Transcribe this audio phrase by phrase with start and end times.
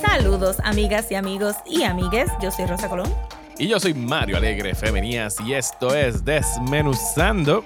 [0.00, 3.12] Saludos amigas y amigos y amigues, yo soy Rosa Colón.
[3.58, 7.64] Y yo soy Mario Alegre Femenías y esto es Desmenuzando.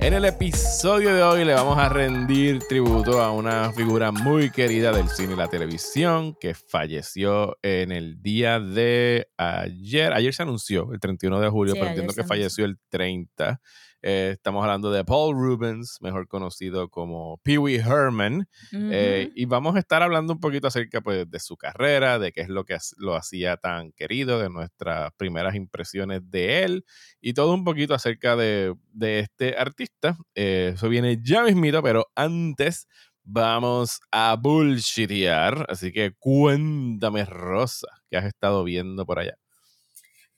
[0.00, 4.90] En el episodio de hoy le vamos a rendir tributo a una figura muy querida
[4.90, 10.12] del cine y la televisión que falleció en el día de ayer.
[10.12, 13.60] Ayer se anunció, el 31 de julio, pero entiendo que falleció el 30.
[14.02, 18.48] Eh, estamos hablando de Paul Rubens, mejor conocido como Pee Wee Herman.
[18.72, 22.40] Eh, y vamos a estar hablando un poquito acerca pues, de su carrera, de qué
[22.40, 26.84] es lo que lo hacía tan querido, de nuestras primeras impresiones de él
[27.20, 30.16] y todo un poquito acerca de, este artista.
[30.34, 32.88] Eh, eso viene ya mismito, pero antes
[33.22, 35.66] vamos a bullshitear.
[35.68, 39.38] Así que cuéntame, Rosa, ¿qué has estado viendo por allá?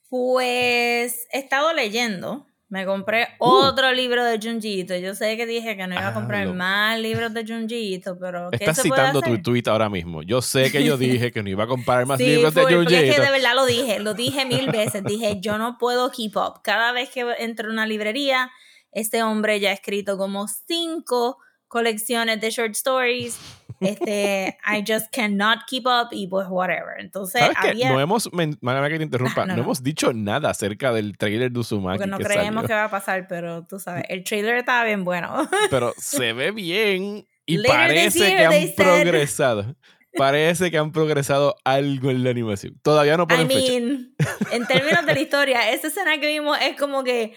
[0.07, 3.45] Pues he estado leyendo me compré uh.
[3.45, 4.95] otro libro de Junjito.
[4.95, 8.49] Yo sé que dije que no iba a comprar más libros de Junjito, pero.
[8.51, 10.23] Estás citando tu tweet ahora mismo.
[10.23, 12.89] Yo sé que yo dije que no iba a comprar más libros de Junjito.
[12.89, 13.99] Sí, es que de verdad lo dije.
[13.99, 15.03] Lo dije mil veces.
[15.03, 16.61] Dije, yo no puedo keep up.
[16.63, 18.51] Cada vez que entro a una librería,
[18.91, 23.39] este hombre ya ha escrito como cinco colecciones de short stories
[23.79, 26.99] este, I just cannot keep up y pues whatever.
[26.99, 27.91] Entonces, había...
[27.91, 31.97] no hemos, mándame que te interrumpa, no, hemos dicho nada acerca del trailer de Uzumaki.
[31.99, 35.47] Porque no creemos que va a pasar, pero tú sabes, el trailer estaba bien bueno.
[35.69, 39.75] pero se ve bien y parece que han progresado.
[40.17, 42.79] Parece que han progresado algo en la animación.
[42.81, 44.15] Todavía no ponen I mean,
[44.51, 47.33] En términos de la historia, esa escena que vimos es como que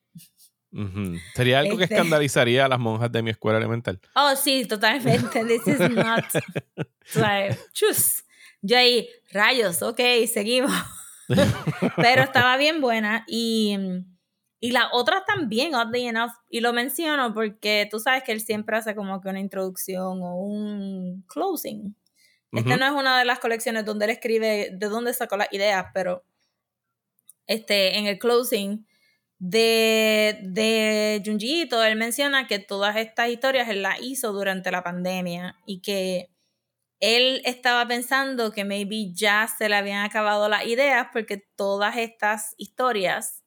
[1.34, 4.00] Sería algo que este escandalizaría a las monjas de mi escuela elemental.
[4.14, 5.44] Oh, sí, totalmente.
[5.46, 6.24] This is not.
[7.14, 8.24] like, chus.
[8.60, 10.00] Yo ahí, rayos, ok,
[10.32, 10.72] seguimos.
[11.96, 13.24] Pero estaba bien buena.
[13.28, 13.76] Y,
[14.58, 16.32] y las otras también, oddly enough.
[16.48, 20.36] Y lo menciono porque tú sabes que él siempre hace como que una introducción o
[20.36, 21.94] un closing
[22.56, 25.86] esta no es una de las colecciones donde él escribe de dónde sacó las ideas,
[25.92, 26.24] pero
[27.46, 28.86] este, en el closing
[29.38, 35.56] de, de Junjiito, él menciona que todas estas historias él las hizo durante la pandemia
[35.66, 36.30] y que
[37.00, 42.54] él estaba pensando que maybe ya se le habían acabado las ideas porque todas estas
[42.56, 43.42] historias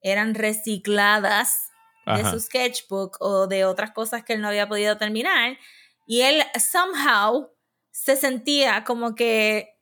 [0.00, 1.70] eran recicladas
[2.06, 5.58] de su sketchbook o de otras cosas que él no había podido terminar.
[6.06, 7.53] Y él somehow
[7.94, 9.78] se sentía como que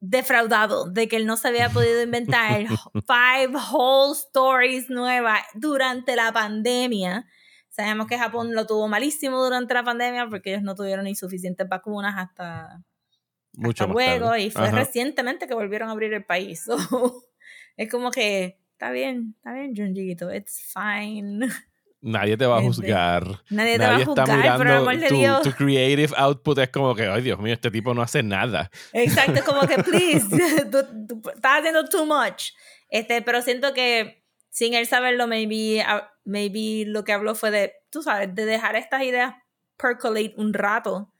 [0.00, 2.66] defraudado de que él no se había podido inventar
[3.06, 7.26] five whole stories nuevas durante la pandemia.
[7.68, 11.68] Sabemos que Japón lo tuvo malísimo durante la pandemia porque ellos no tuvieron ni suficientes
[11.68, 12.82] vacunas hasta,
[13.52, 16.66] Mucho luego y fue recientemente que volvieron a abrir el país.
[17.76, 21.46] es como que está bien, está bien, Junjiito, it's fine.
[22.06, 23.40] Nadie te va a este, juzgar.
[23.48, 27.54] Nadie te va a juzgar, mirando tu, creative output es como que, ay Dios mío,
[27.54, 28.70] este tipo no hace nada.
[28.92, 30.26] Exacto, como que, please,
[30.70, 30.80] tú,
[31.34, 32.50] estás haciendo too much.
[32.90, 37.72] Este, pero siento que sin él saberlo, maybe, ah, maybe lo que habló fue de,
[37.88, 39.36] tú sabes, de dejar estas ideas
[39.78, 41.10] percolate un rato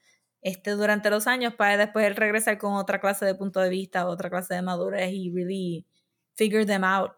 [0.43, 4.07] este, durante los años para después él regresar con otra clase de punto de vista,
[4.07, 5.87] otra clase de madurez y really
[6.37, 7.13] figure them out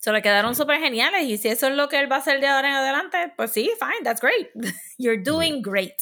[0.00, 2.40] Se le quedaron súper geniales y si eso es lo que él va a hacer
[2.40, 4.48] de ahora en adelante, pues sí, fine, that's great.
[4.98, 5.94] You're doing great.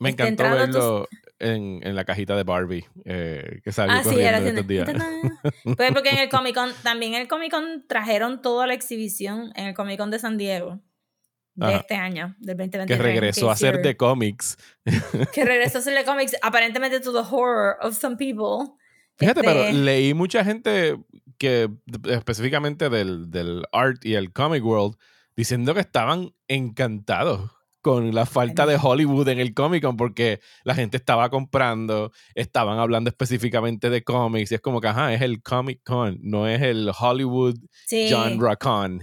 [0.00, 1.08] Me Este, encantó verlo
[1.38, 4.90] en, en la cajita de Barbie eh, que salió Ah, sí, era estos días.
[5.76, 9.52] Pues porque en el Comic Con, también en el Comic Con trajeron toda la exhibición
[9.54, 10.80] en el Comic Con de San Diego
[11.56, 11.76] de Ajá.
[11.76, 12.86] este año, del 2023.
[12.98, 14.58] que regresó a ser de cómics.
[15.32, 18.76] Que regresó a ser de cómics, aparentemente to the horror of some people.
[19.16, 20.98] Fíjate, Este, pero leí mucha gente
[21.38, 21.70] que
[22.08, 24.96] específicamente del, del art y el comic world
[25.36, 27.50] diciendo que estaban encantados
[27.84, 32.78] con la falta de Hollywood en el Comic Con porque la gente estaba comprando, estaban
[32.78, 36.62] hablando específicamente de cómics y es como que, ajá, es el Comic Con, no es
[36.62, 38.08] el Hollywood sí.
[38.08, 39.02] Genre Con.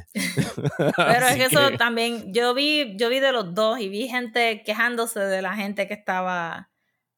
[0.98, 4.64] Pero es que eso también, yo vi, yo vi de los dos y vi gente
[4.66, 6.71] quejándose de la gente que estaba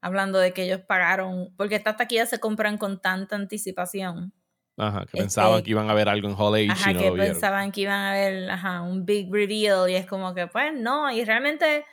[0.03, 4.33] hablando de que ellos pagaron, porque estas taquillas se compran con tanta anticipación.
[4.77, 7.03] Ajá, que Este, pensaban que iban a ver algo en Hall H Ajá, y no
[7.03, 10.47] que lo pensaban que iban a ver ajá, un big reveal y es como que,
[10.47, 11.85] pues no, y realmente,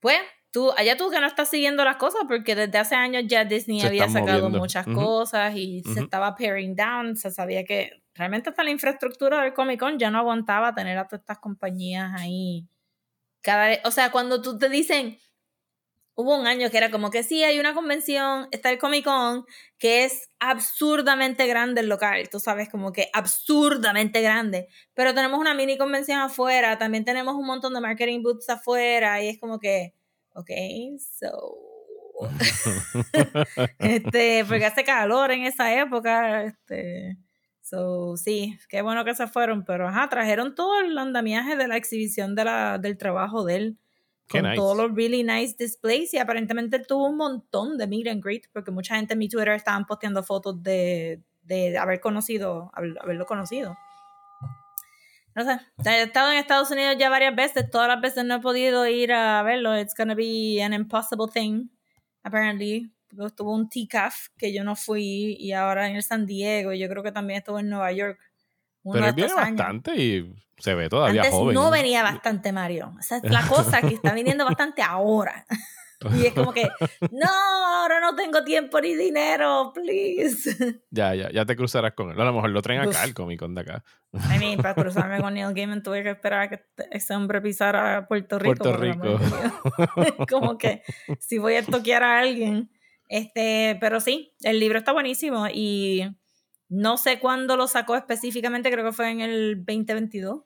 [0.00, 0.18] pues,
[0.52, 3.82] tú, allá tú que no estás siguiendo las cosas porque desde hace años ya Disney
[3.82, 4.50] Se había sacado moviendo.
[4.50, 4.88] muchas Ujú.
[4.88, 6.00] cosas y se Ujú.
[6.00, 10.18] estaba paring down, se sabía que realmente hasta la infraestructura del Comic Con ya no
[10.18, 12.68] aguantaba tener a todas estas compañías ahí.
[13.42, 15.18] Cada vez, o sea, cuando tú te dicen,
[16.18, 19.46] hubo un año que era como que sí, hay una convención, está el Comic Con,
[19.78, 25.54] que es absurdamente grande el local, tú sabes, como que absurdamente grande, pero tenemos una
[25.54, 29.94] mini convención afuera, también tenemos un montón de marketing booths afuera, y es como que,
[30.34, 30.50] ok,
[30.98, 31.56] so...
[33.78, 37.16] este, porque hace calor en esa época, este...
[37.60, 41.76] So, sí, qué bueno que se fueron, pero ajá, trajeron todo el andamiaje de la
[41.76, 43.78] exhibición de la, del trabajo de él
[44.28, 44.56] Qué con nice.
[44.56, 48.46] todos los really nice displays y aparentemente él tuvo un montón de meet and greet
[48.52, 53.24] porque mucha gente en mi Twitter estaban posteando fotos de, de haber conocido, haber- haberlo
[53.26, 53.76] conocido.
[55.34, 58.40] No sé, he estado en Estados Unidos ya varias veces, todas las veces no he
[58.40, 59.78] podido ir a verlo.
[59.78, 61.68] It's gonna be an impossible thing,
[62.24, 62.92] apparently.
[63.08, 66.88] Porque Estuvo un TCAF que yo no fui y ahora en el San Diego yo
[66.88, 68.18] creo que también estuvo en Nueva York.
[68.92, 69.56] Pero él viene años.
[69.56, 71.54] bastante y se ve todavía Antes joven.
[71.54, 72.94] no venía bastante Mario.
[73.00, 75.44] Esa es la cosa que está viniendo bastante ahora.
[76.16, 76.62] Y es como que,
[77.10, 80.78] no, ahora no tengo tiempo ni dinero, please.
[80.92, 82.20] Ya, ya, ya te cruzarás con él.
[82.20, 83.82] A lo mejor lo traen acá, el Comic Con de acá.
[84.12, 87.40] I mean, para cruzarme con Neil Gaiman tuve que esperar a que este- ese hombre
[87.40, 88.62] pisara Puerto Rico.
[88.62, 89.18] Puerto Rico.
[90.30, 90.82] como que
[91.18, 92.70] si voy a toquear a alguien.
[93.08, 96.04] Este, pero sí, el libro está buenísimo y
[96.68, 100.42] no sé cuándo lo sacó específicamente, creo que fue en el 2022.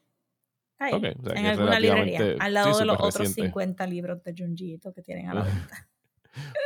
[0.79, 3.43] Ahí, Ok, o sea, que en alguna librería, al lado sí, de los otros reciente.
[3.43, 5.89] 50 libros de Junjiito que tienen a la venta.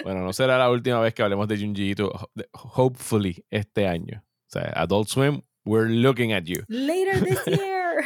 [0.04, 3.86] Bueno, no será la última vez que hablemos de Junji Ito, ho- de- hopefully, este
[3.88, 4.22] año.
[4.24, 6.62] O sea, Adult Swim, we're looking at you.
[6.68, 8.04] Later this year.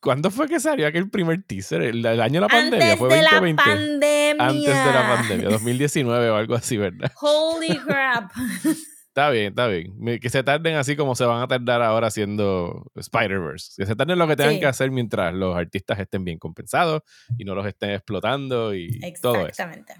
[0.00, 1.80] ¿Cuándo fue que salió aquel primer teaser?
[1.82, 2.84] ¿El, el año de la pandemia?
[2.86, 3.62] Antes ¿Fue de la 2020?
[3.62, 4.46] pandemia.
[4.48, 7.12] Antes de la pandemia, 2019 o algo así, ¿verdad?
[7.20, 8.32] Holy crap.
[9.14, 10.18] Está bien, está bien.
[10.20, 13.74] Que se tarden así como se van a tardar ahora haciendo Spider-Verse.
[13.76, 14.60] Que se tarden lo que tengan Sí.
[14.60, 17.02] que hacer mientras los artistas estén bien compensados
[17.36, 18.88] y no los estén explotando y
[19.20, 19.46] todo eso.
[19.48, 19.94] Exactamente.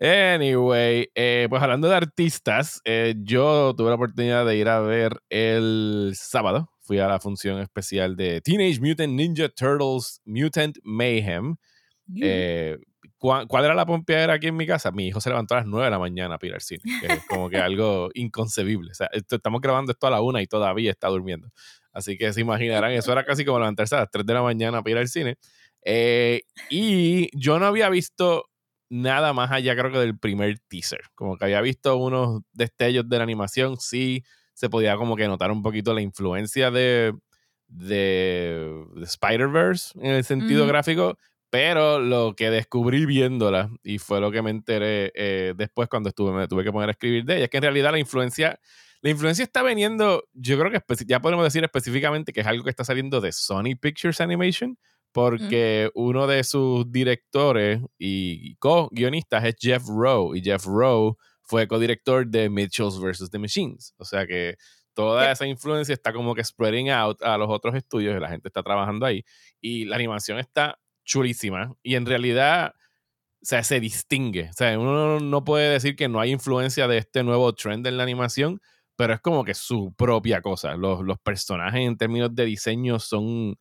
[0.00, 5.20] Anyway, eh, pues hablando de artistas, eh, yo tuve la oportunidad de ir a ver
[5.28, 6.70] el sábado.
[6.82, 11.56] Fui a la función especial de Teenage Mutant Ninja Turtles Mutant Mayhem.
[12.20, 12.76] Eh,
[13.46, 14.90] ¿cuál, era la pompeadera aquí en mi casa?
[14.92, 16.82] Mi hijo se levantó a las 9 de la mañana para ir al cine.
[17.00, 18.90] que es como que algo inconcebible.
[18.90, 21.48] O sea, esto- estamos grabando esto a la 1 y todavía está durmiendo.
[21.92, 24.82] Así que se imaginarán, eso era casi como levantarse a las 3 de la mañana
[24.82, 25.36] para ir al cine.
[25.82, 28.44] Eh, y yo no había visto
[28.90, 31.00] nada más allá, creo que del primer teaser.
[31.14, 35.50] Como que había visto unos destellos de la animación, sí se podía como que notar
[35.50, 37.12] un poquito la influencia de,
[37.68, 41.18] de, de Spider-Verse en el sentido gráfico,
[41.54, 46.32] pero lo que descubrí viéndola, y fue lo que me enteré eh, después cuando estuve,
[46.32, 48.58] me tuve que poner a escribir de ella, es que en realidad la influencia,
[49.02, 52.70] la influencia está veniendo, yo creo que ya podemos decir específicamente que es algo que
[52.70, 54.76] está saliendo de Sony Pictures Animation,
[55.12, 62.26] porque uno de sus directores y co-guionistas es Jeff Rowe, y Jeff Rowe fue co-director
[62.26, 63.30] de Mitchells vs.
[63.30, 63.94] The Machines.
[63.98, 64.56] O sea que
[64.92, 68.48] toda esa influencia está como que spreading out a los otros estudios y la gente
[68.48, 69.24] está trabajando ahí.
[69.60, 71.74] Y la animación está chulísima.
[71.82, 72.74] Y en realidad,
[73.42, 74.48] o sea, se distingue.
[74.50, 77.96] O sea, uno no puede decir que no hay influencia de este nuevo trend en
[77.96, 78.60] la animación,
[78.96, 80.76] pero es como que su propia cosa.
[80.76, 83.56] Los, los personajes en términos de diseño son, o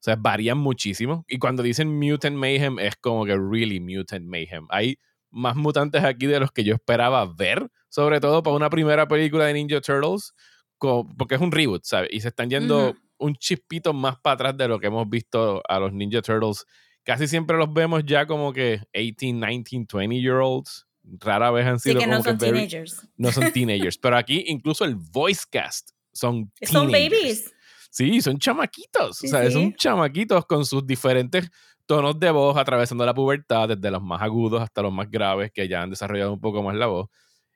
[0.00, 1.24] sea, varían muchísimo.
[1.28, 4.66] Y cuando dicen Mutant Mayhem, es como que really Mutant Mayhem.
[4.70, 4.98] Hay
[5.30, 9.44] más mutantes aquí de los que yo esperaba ver, sobre todo para una primera película
[9.44, 10.32] de Ninja Turtles,
[10.78, 12.08] co- porque es un reboot, ¿sabes?
[12.12, 15.78] Y se están yendo un chispito más para atrás de lo que hemos visto a
[15.80, 16.64] los Ninja Turtles.
[17.08, 20.86] Casi siempre los vemos ya como que 18, 19, 20 year olds.
[21.20, 23.08] Rara vez han sido sí, que como no son que very- teenagers.
[23.16, 23.96] no son teenagers.
[23.96, 27.10] Pero aquí incluso el voice cast son Son teenagers.
[27.22, 27.54] babies.
[27.90, 29.16] Sí, son chamaquitos.
[29.16, 29.52] Sí, o sea, sí.
[29.52, 31.48] son chamaquitos con sus diferentes
[31.86, 35.66] tonos de voz atravesando la pubertad, desde los más agudos hasta los más graves, que
[35.66, 37.08] ya han desarrollado un poco más la voz.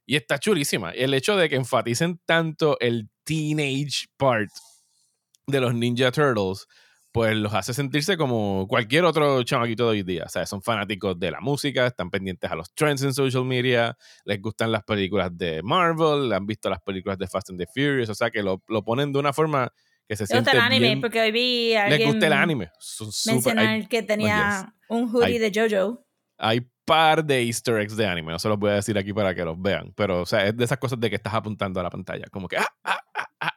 [0.06, 0.92] Y está chulísima.
[0.92, 4.48] El hecho de que enfaticen tanto el teenage part
[5.46, 6.66] de los Ninja Turtles,
[7.12, 10.24] pues los hace sentirse como cualquier otro chamaquito de hoy día.
[10.24, 13.96] O sea, son fanáticos de la música, están pendientes a los trends en social media,
[14.24, 18.08] les gustan las películas de Marvel, han visto las películas de Fast and the Furious,
[18.08, 19.70] o sea, que lo, lo ponen de una forma
[20.08, 22.32] que se Le gusta siente el anime, bien- porque hoy vi a les gusta el
[22.32, 22.70] anime.
[23.26, 26.06] Mencionar que tenía un hoodie Hay- de JoJo.
[26.38, 29.34] hay par de easter eggs de anime, no se los voy a decir aquí para
[29.34, 31.82] que los vean, pero o sea, es de esas cosas de que estás apuntando a
[31.84, 32.56] la pantalla, como que...
[32.56, 33.52] ah, ah, ah, ah.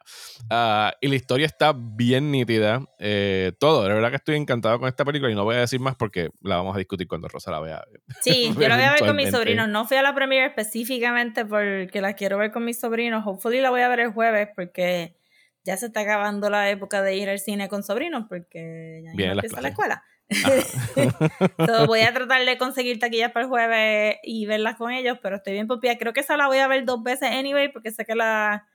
[0.49, 4.87] Ah, y la historia está bien nítida, eh, todo, de verdad que estoy encantado con
[4.87, 7.51] esta película y no voy a decir más porque la vamos a discutir cuando Rosa
[7.51, 7.83] la vea.
[8.21, 9.67] Sí, yo la voy a ver con mis sobrinos.
[9.69, 13.23] No fui a la premiere específicamente porque la quiero ver con mis sobrinos.
[13.25, 15.15] Hopefully la voy a ver el jueves porque
[15.63, 19.17] ya se está acabando la época de ir al cine con sobrinos porque ya no
[19.33, 20.03] empieza la escuela.
[21.65, 25.37] So, voy a tratar de conseguir taquillas para el jueves y verlas con ellos, pero
[25.37, 25.97] estoy bien popia.
[25.97, 28.67] Creo que esa la voy a ver dos veces anyway porque sé que la-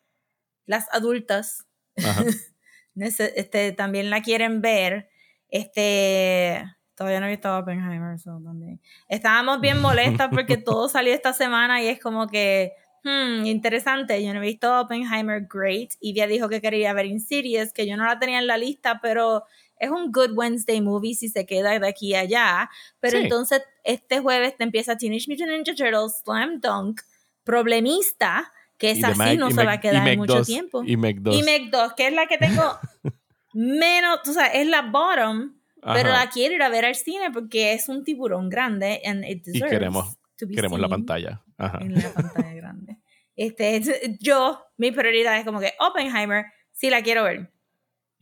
[0.71, 1.67] las adultas
[2.97, 5.09] este, también la quieren ver.
[5.49, 6.63] Este,
[6.95, 8.19] todavía no he visto Oppenheimer.
[8.19, 8.81] so también.
[9.09, 12.73] Estábamos bien molestas porque todo salió esta semana y es como que,
[13.05, 14.23] hmm, interesante.
[14.25, 15.91] Yo no he visto Oppenheimer, great.
[16.01, 19.01] Y ya dijo que quería ver Insidious, que yo no la tenía en la lista,
[19.03, 19.45] pero
[19.77, 22.71] es un good Wednesday movie si se queda de aquí a allá.
[23.01, 23.25] Pero Sí.
[23.25, 27.01] entonces este jueves te empieza Teenage Mutant Ninja Turtles, Slam Dunk,
[27.45, 30.35] Problemista, que Y esa sí no y se Meg- va a y quedar Meg mucho
[30.39, 30.83] 2, tiempo.
[30.85, 31.37] Y Meg 2.
[31.37, 32.63] Y Meg 2, que es la que tengo
[33.55, 36.25] menos, o sea, es la bottom, pero Ajá.
[36.25, 39.53] la quiero ir a ver al cine porque es un tiburón grande and it y
[39.53, 41.43] deserves queremos, to be queremos la pantalla.
[41.59, 41.79] Ajá.
[41.83, 42.97] En la pantalla grande.
[43.37, 47.53] Este, es- yo, mi prioridad es como que Oppenheimer, sí la quiero ver.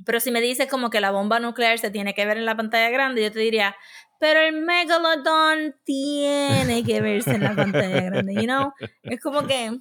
[0.04, 2.56] Pero si me dices como que la bomba nuclear se tiene que ver en la
[2.56, 3.74] pantalla grande, yo te diría,
[4.20, 8.72] pero el Megalodon tiene que verse en la pantalla grande, you know?
[9.02, 9.76] Es como que,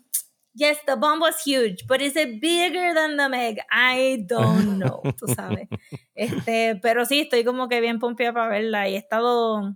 [0.57, 3.59] yes, the bomb was huge, but is it bigger than the Meg?
[3.71, 5.67] I don't know, tú sabes.
[6.15, 9.75] Este, pero sí, estoy como que bien pompeada para verla y he estado...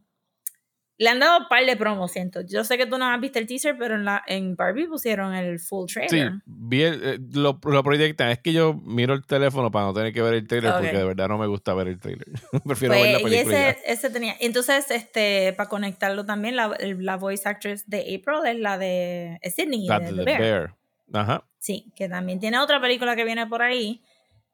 [1.01, 2.41] Le han dado un par de promos, siento.
[2.41, 5.33] Yo sé que tú no has visto el teaser, pero en, la, en Barbie pusieron
[5.33, 6.33] el full Sí, trailer.
[6.45, 8.29] vi el- eh, lo, lo proyectan.
[8.29, 11.03] Es que yo miro el teléfono para no tener que ver el trailer porque de
[11.03, 12.27] verdad no me gusta ver el trailer.
[12.67, 13.57] Prefiero ver la Pues, película.
[13.57, 14.35] y ese, ese tenía.
[14.39, 19.55] Entonces, este, para conectarlo también, la, la voice actress de April es la de es
[19.55, 19.99] Sydney, ya.
[19.99, 20.39] de the Bear.
[20.39, 20.75] Bear.
[21.13, 21.43] Ajá.
[21.57, 24.03] Sí, que también tiene otra película que viene por ahí,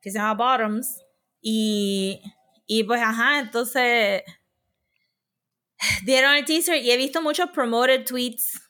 [0.02, 1.04] que se llama Bottoms.
[1.42, 2.22] Y,
[2.66, 4.24] y pues, ajá, entonces
[6.06, 8.62] dieron el teaser y he visto muchos promoted tweets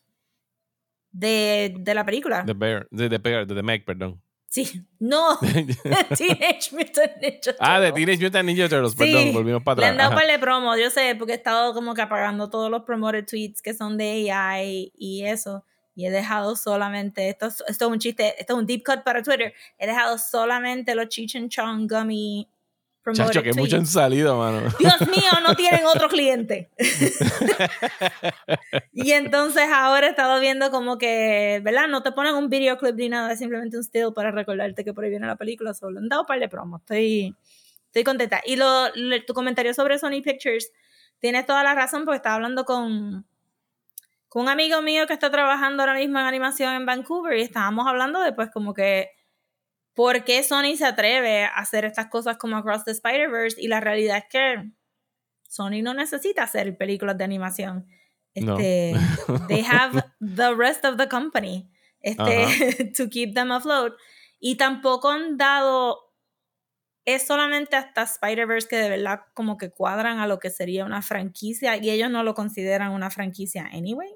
[1.11, 2.43] de, de la película.
[2.45, 2.87] The Bear.
[2.91, 4.21] De The Bear, de The Meg, perdón.
[4.49, 5.37] Sí, no,
[6.17, 7.93] Teenage Mutant Ninja ah, de Turtles.
[8.05, 9.91] Teenage Mutant Ninja Turtles, Sí, perdón, volvimos para Le atrás.
[9.91, 10.19] han dado Ajá.
[10.21, 13.61] par de promo, yo sé, porque he estado como que apagando todos los promoted tweets
[13.61, 15.65] que son de AI y eso.
[15.95, 19.03] Y he dejado solamente, esto, es- esto es un chiste, esto es un deep cut
[19.03, 19.53] para Twitter.
[19.79, 22.47] He dejado solamente los Cheech and Chong Gummy
[23.13, 24.61] Chacho, que mucho han salido, mano.
[24.79, 26.69] Dios mío, no tienen otro cliente.
[28.93, 31.87] y entonces ahora he estado viendo como que, ¿verdad?
[31.87, 35.03] No te ponen un videoclip ni nada, es simplemente un still para recordarte que por
[35.03, 35.73] ahí viene la película.
[35.73, 36.81] Solo han dado un par de promos.
[36.81, 37.35] Estoy,
[37.85, 38.41] estoy contenta.
[38.45, 40.71] Y lo, lo- tu comentario sobre Sony Pictures,
[41.19, 43.25] tienes toda la razón porque estaba hablando con,
[44.29, 47.87] con un amigo mío que está trabajando ahora mismo en animación en Vancouver y estábamos
[47.87, 49.09] hablando de pues como que
[49.97, 53.59] ¿por qué Sony se atreve a hacer estas cosas como Across the Spider-Verse?
[53.59, 54.71] Y la realidad es que
[55.49, 57.85] Sony no necesita hacer películas de animación.
[58.35, 58.57] No.
[58.57, 58.93] Este,
[59.49, 63.93] they have the rest of the company este, to keep them afloat.
[64.39, 65.97] Y tampoco han dado.
[67.03, 71.01] Es solamente hasta Spider-Verse que de verdad como que cuadran a lo que sería una
[71.01, 74.13] franquicia y ellos no lo consideran una franquicia anyway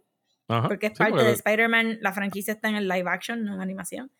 [0.67, 3.53] porque es Sí, parte porque- de Spider-Man, la franquicia está en el live action, no
[3.55, 4.11] en animación.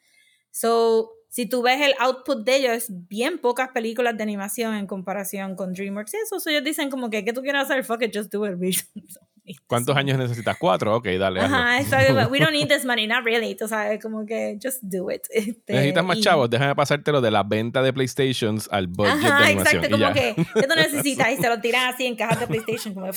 [0.50, 4.86] So, si tú ves el output de ellos, es bien pocas películas de animación en
[4.86, 6.14] comparación con DreamWorks.
[6.14, 7.86] Y eso, so ellos dicen como que, ¿qué tú quieres hacer?
[7.86, 8.58] Fuck it, just do it.
[8.60, 8.86] bitch.
[9.68, 10.58] ¿Cuántos años necesitas?
[10.58, 10.96] ¿Cuatro?
[10.96, 11.40] Ok, dale.
[11.40, 11.56] hazlo.
[11.56, 12.30] Ajá, exacto.
[12.30, 13.56] We don't need this money, not really.
[13.56, 15.24] Tú sabes, como que, just do it.
[15.30, 19.28] Este, Necesitas más y- chavos, déjame pasártelo de la venta de PlayStations al budget de
[19.28, 19.84] Ajá, animación.
[19.84, 21.32] exacto, como que, ¿qué tú necesitas?
[21.32, 22.94] Y se lo tiran así en cajas de PlayStation.
[22.94, 23.08] Como,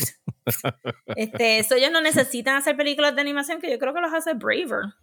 [1.16, 4.34] este, so ellos no necesitan hacer películas de animación, que yo creo que los hace
[4.34, 4.94] Braver.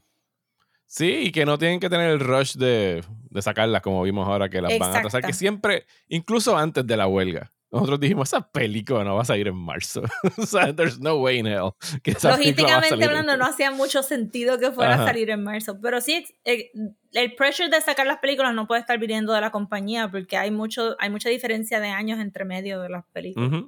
[0.91, 4.49] Sí, y que no tienen que tener el rush de, de sacarlas como vimos ahora
[4.49, 8.51] que las van a atrasar, que siempre, incluso antes de la huelga, nosotros dijimos, esa
[8.51, 10.01] película no va a salir en marzo.
[10.37, 11.71] o sea, there's no way in hell
[12.03, 15.79] que esa Logísticamente hablando, no hacía mucho sentido que fuera a salir en marzo.
[15.81, 16.71] Pero sí, eh,
[17.13, 20.51] el, pressure de sacar las películas no puede estar viniendo de la compañía porque hay,
[20.51, 23.63] mucho, hay mucha diferencia de años entre medio de las películas.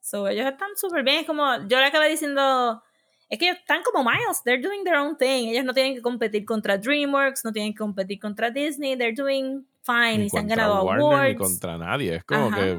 [0.00, 1.18] So, ellos están súper bien.
[1.20, 2.82] Es como, yo le acabé diciendo
[3.28, 5.48] es que ellos están como Miles, they're doing their own thing.
[5.48, 9.66] Ellos no tienen que competir contra DreamWorks, no tienen que competir contra Disney, they're doing
[9.82, 10.24] fine.
[10.24, 11.28] Y se han ganado Warner, awards.
[11.28, 12.78] Ni contra nadie, es como que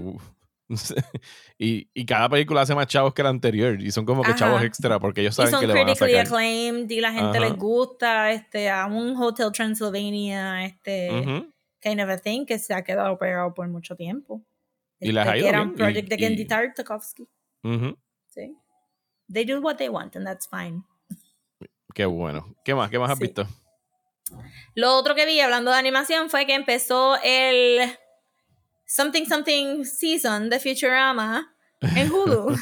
[1.58, 3.80] y, y, cada película hace más chavos que la anterior.
[3.82, 6.20] Y son como que chavos extra porque ellos saben que le van a sacar.
[6.22, 11.10] acclaimed y la gente les gusta este a un Hotel Transylvania este
[11.80, 14.44] kind of a thing que se ha quedado pegado por mucho tiempo.
[15.00, 17.28] Y las ha este, ido Era un project de Gendy Tartakovsky.
[18.28, 18.56] Sí
[19.32, 20.84] they do what they want and that's fine.
[21.94, 22.56] Qué bueno.
[22.64, 22.90] ¿Qué más?
[22.90, 23.48] ¿Qué más has visto?
[24.76, 27.80] Lo otro que vi hablando de animación fue que empezó el
[28.86, 32.56] Something Something Season de Futurama en Hulu.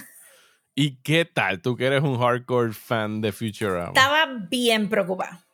[0.76, 1.62] ¿Y qué tal?
[1.62, 3.88] Tú que eres un hardcore fan de Futurama.
[3.88, 5.46] Estaba bien preocupada.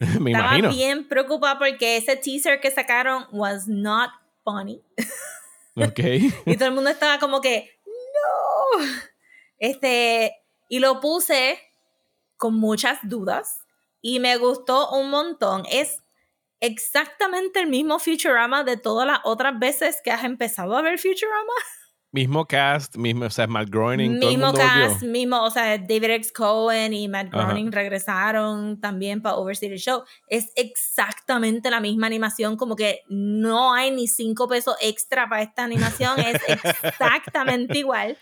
[0.20, 0.70] Me Estaba imagino.
[0.70, 4.10] bien preocupada porque ese teaser que sacaron was not
[4.42, 4.82] funny.
[5.76, 5.98] Ok.
[6.46, 8.84] y todo el mundo estaba como que, no.
[9.58, 10.41] Este,
[10.72, 11.58] y lo puse
[12.38, 13.66] con muchas dudas
[14.00, 15.64] y me gustó un montón.
[15.70, 15.98] Es
[16.60, 21.52] exactamente el mismo Futurama de todas las otras veces que has empezado a ver Futurama.
[22.14, 24.18] Mismo cast, mismo, o sea, Matt Groening.
[24.18, 26.30] Mismo cast, mismo, o sea, David X.
[26.30, 30.04] Cohen y Matt Groening regresaron también para oversee el show.
[30.26, 35.64] Es exactamente la misma animación, como que no hay ni cinco pesos extra para esta
[35.64, 36.36] animación, es
[36.82, 38.18] exactamente igual.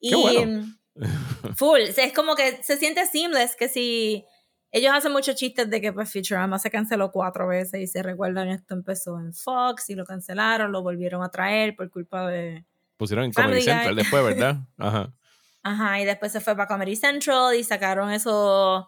[0.00, 0.12] y
[1.56, 1.80] Full.
[1.96, 4.24] Es como que se siente seamless que si
[4.72, 8.48] ellos hacen muchos chistes de que pues Futurama se canceló cuatro veces y se recuerdan
[8.48, 12.64] esto empezó en Fox y lo cancelaron, lo volvieron a traer por culpa de
[12.96, 14.56] pusieron en Comedy Central después, ¿verdad?
[14.78, 15.14] Ajá.
[15.62, 18.86] Ajá, y después se fue para Comedy Central y sacaron esos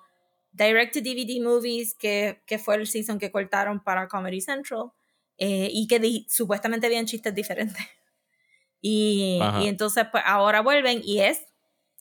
[0.52, 4.92] direct to DVD movies que, que fue el season que cortaron para Comedy Central
[5.38, 7.76] eh, y que supuestamente habían chistes diferentes.
[8.84, 11.46] Y, y entonces pues ahora vuelven y es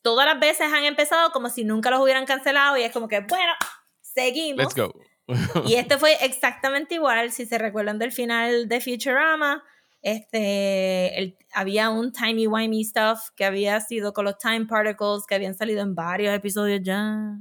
[0.01, 3.21] todas las veces han empezado como si nunca los hubieran cancelado y es como que,
[3.21, 3.53] bueno,
[4.01, 4.63] seguimos.
[4.63, 4.93] Let's go.
[5.67, 9.63] y este fue exactamente igual, si se recuerdan del final de Futurama,
[10.01, 15.81] este, había un timey-wimey stuff que había sido con los time particles que habían salido
[15.81, 17.37] en varios episodios ya.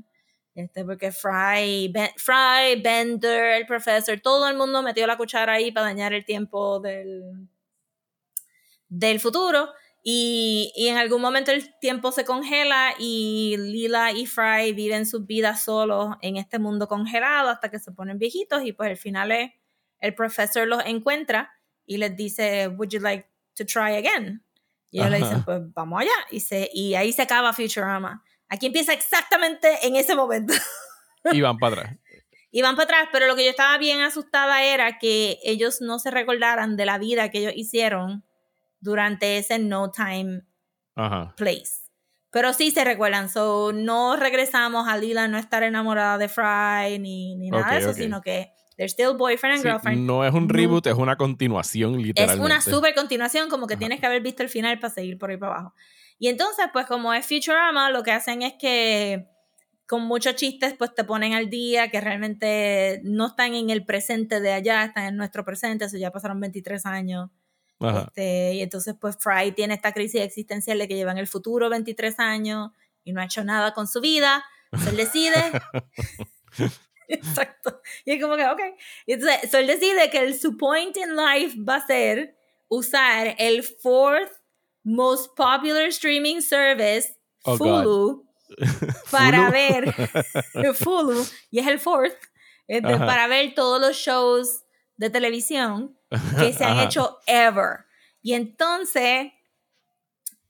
[0.54, 5.86] Este, porque Fry, Fry, Bender, el profesor, todo el mundo metió la cuchara ahí para
[5.86, 7.48] dañar el tiempo del,
[8.88, 9.70] del futuro.
[10.02, 15.26] Y, y, en algún momento el tiempo se congela y Lila y Fry viven sus
[15.26, 19.30] vidas solos en este mundo congelado hasta que se ponen viejitos y pues al final
[19.30, 19.50] es,
[19.98, 21.52] el profesor los encuentra
[21.84, 24.42] y les dice, would you like to try again?
[24.90, 26.10] Y ellos le dicen, pues vamos allá.
[26.30, 28.24] Y, se, y ahí se acaba Futurama.
[28.48, 30.52] Aquí empieza exactamente en ese momento.
[31.32, 31.96] y van para atrás.
[32.52, 36.00] Y van para atrás, pero lo que yo estaba bien asustada era que ellos no
[36.00, 38.24] se recordaran de la vida que ellos hicieron
[38.80, 40.42] durante ese no time
[41.36, 41.90] place.
[42.30, 47.34] Pero sí se recuerdan, so no regresamos a Lila no estar enamorada de Fry ni,
[47.36, 50.06] ni nada de eso, sino que they're still boyfriend and girlfriend.
[50.06, 52.40] No es un reboot, es una continuación literalmente.
[52.40, 55.30] Es una super continuación, como que tienes que haber visto el final para seguir por
[55.30, 55.74] ahí para abajo.
[56.18, 59.26] Y entonces, pues como es Futurama, lo que hacen es que
[59.88, 64.38] con muchos chistes, pues te ponen al día, que realmente no están en el presente
[64.40, 67.30] de allá, están en nuestro presente, eso ya pasaron 23 años
[67.80, 71.70] este, y entonces, pues Fry tiene esta crisis existencial de que lleva en el futuro
[71.70, 72.70] 23 años
[73.04, 74.44] y no ha hecho nada con su vida.
[74.84, 75.34] Se decide.
[77.08, 77.80] Exacto.
[78.04, 78.60] Y es como que, ok.
[79.06, 82.36] Y entonces, él decide que el, su point in life va a ser
[82.68, 84.30] usar el fourth
[84.84, 88.24] most popular streaming service, oh, Hulu,
[89.10, 89.94] para ver
[90.84, 92.16] Hulu, y es el fourth,
[92.66, 94.64] este, para ver todos los shows
[95.00, 95.98] de televisión
[96.38, 97.86] que se han hecho ever.
[98.20, 99.32] Y entonces,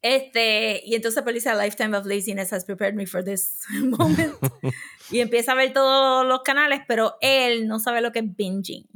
[0.02, 4.34] este, y entonces pues dice, A Lifetime of Laziness has prepared me for this moment.
[5.12, 8.88] y empieza a ver todos los canales, pero él no sabe lo que es binging.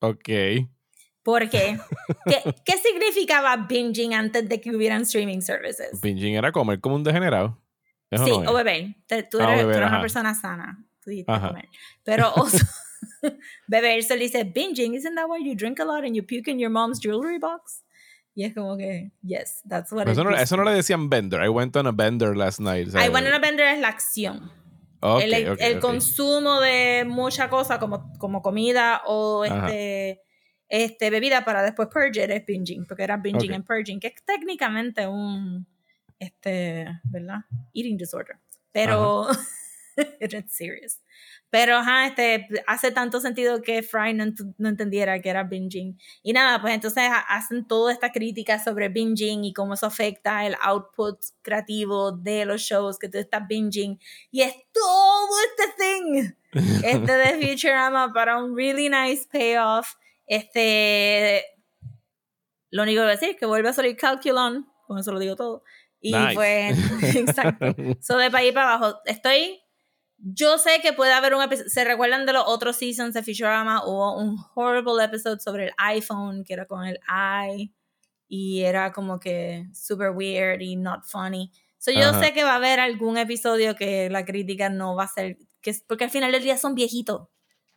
[0.00, 0.28] Ok.
[1.22, 1.78] ¿Por qué?
[2.26, 5.98] ¿Qué, ¿Qué significaba binging antes de que hubieran streaming services?
[6.02, 7.58] Binging era comer como un degenerado.
[8.12, 8.96] sí, o beber.
[9.30, 10.84] Tú ah, eres, una persona sana.
[11.02, 11.70] Tú comer.
[12.02, 12.34] Pero
[13.70, 16.70] Beberse dice, binging, isn't that why you drink a lot and you puke in your
[16.70, 17.82] mom's jewelry box?
[18.36, 21.40] Y es como que, yes, that's what eso, no, eso no le decían bender.
[21.40, 22.88] I went on a bender last night.
[22.94, 24.50] I went on a bender es la acción.
[25.00, 30.22] el, consumo de mucha cosa como, como comida o este,
[30.68, 35.06] este, bebida para después purge es binging, porque era binging and purging, que es técnicamente
[35.06, 35.66] un,
[36.18, 37.44] este, ¿verdad?
[37.74, 38.36] Eating disorder.
[38.72, 39.28] Pero,
[40.20, 41.00] it's serious.
[41.54, 44.24] Pero, ajá, este, hace tanto sentido que Fry no,
[44.68, 45.96] entendiera que era binging.
[46.24, 50.56] Y nada, pues entonces hacen toda esta crítica sobre binging y cómo eso afecta el
[50.60, 54.00] output creativo de los shows que tú estás binging.
[54.32, 56.32] Y es todo este thing.
[56.84, 59.94] Este de Futurama para un really nice payoff.
[60.26, 61.44] Este,
[62.70, 65.20] lo único que voy a decir es que vuelve a salir Calculon, con eso lo
[65.20, 65.62] digo todo.
[66.00, 66.76] Y pues,
[67.14, 67.66] exacto.
[68.00, 68.98] So de para ahí para abajo.
[69.04, 69.63] Estoy
[70.18, 71.68] yo sé que puede haber un episodio.
[71.70, 73.84] ¿Se recuerdan de los otros seasons de Futurama?
[73.84, 77.72] Hubo un horrible episode sobre el iPhone, que era con el i.
[78.26, 81.52] Y era como que super weird y not funny.
[81.78, 85.08] So yo sé que va a haber algún episodio que la crítica no va a
[85.08, 85.36] ser.
[85.60, 87.28] Que, porque al final del día son viejitos.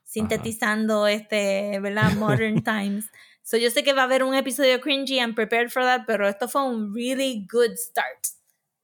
[0.04, 2.14] Sintetizando este, ¿verdad?
[2.14, 3.12] Modern times.
[3.44, 5.20] So yo sé que va a haber un episodio cringy.
[5.20, 6.04] I'm prepared for that.
[6.08, 8.28] Pero esto fue un really good start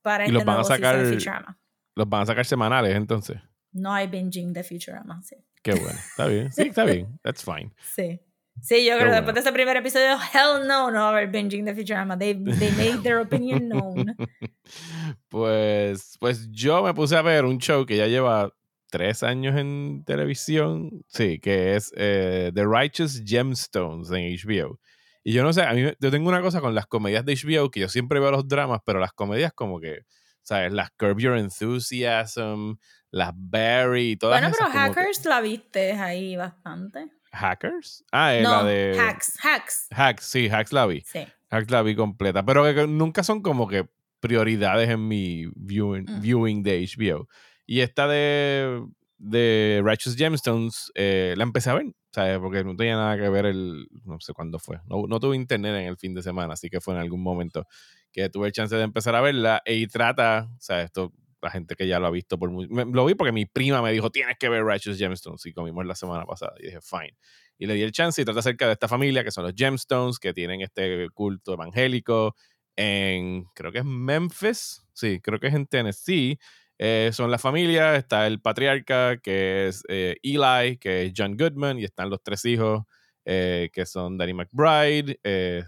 [0.02, 1.62] para este nuevo season de Futurama.
[1.96, 3.38] Los van a sacar semanales entonces
[3.74, 5.36] no hay binging de Futurama, sí.
[5.62, 7.72] Qué bueno, está bien, sí, está bien, that's fine.
[7.96, 8.20] Sí.
[8.62, 11.28] Sí, yo creo que después de ese primer episodio, hell no, no va a haber
[11.32, 12.16] binging de Futurama.
[12.20, 14.16] They, they made their opinion known.
[15.28, 18.54] Pues, pues yo me puse a ver un show que ya lleva
[18.92, 24.80] tres años en televisión, sí, que es eh, The Righteous Gemstones en HBO.
[25.24, 27.72] Y yo no sé, a mí yo tengo una cosa con las comedias de HBO,
[27.72, 30.06] que yo siempre veo los dramas, pero las comedias como que,
[30.44, 30.72] ¿sabes?
[30.72, 32.76] Las Curb Your Enthusiasm,
[33.12, 37.10] las Barry todas Bueno, pero Hackers la viste ahí bastante.
[37.34, 38.06] ¿Hackers?
[38.12, 38.98] Ah, es la de.
[39.00, 39.88] Hacks, Hacks.
[39.90, 41.02] Hacks, sí, Hacks la vi.
[41.02, 41.26] Sí.
[41.50, 42.46] Hacks la vi completa.
[42.46, 46.22] Pero que nunca son como que prioridades en mi viewing, mm.
[46.22, 47.28] viewing de HBO.
[47.66, 48.86] Y esta de,
[49.18, 52.38] de Righteous Gemstones eh, la empecé a ver, ¿sabes?
[52.38, 53.88] Porque no tenía nada que ver el.
[54.06, 54.80] No sé cuándo fue.
[54.88, 57.66] No, no tuve internet en el fin de semana, así que fue en algún momento
[58.13, 59.62] que tuve el chance de empezar a verla.
[59.65, 62.67] Y trata, o sea, esto la gente que ya lo ha visto por muy...
[62.69, 65.95] lo vi porque mi prima me dijo, tienes que ver Righteous Gemstones, y comimos la
[65.95, 66.54] semana pasada.
[66.60, 67.17] Y dije, fine.
[67.58, 70.19] Y le di el chance y trata acerca de esta familia, que son los Gemstones,
[70.19, 72.36] que tienen este culto evangélico
[72.76, 76.39] en, creo que es Memphis, sí, creo que es en Tennessee.
[76.80, 81.78] Eh, son la familia, está el patriarca, que es eh, Eli, que es John Goodman,
[81.78, 82.84] y están los tres hijos,
[83.26, 85.19] eh, que son Danny McBride,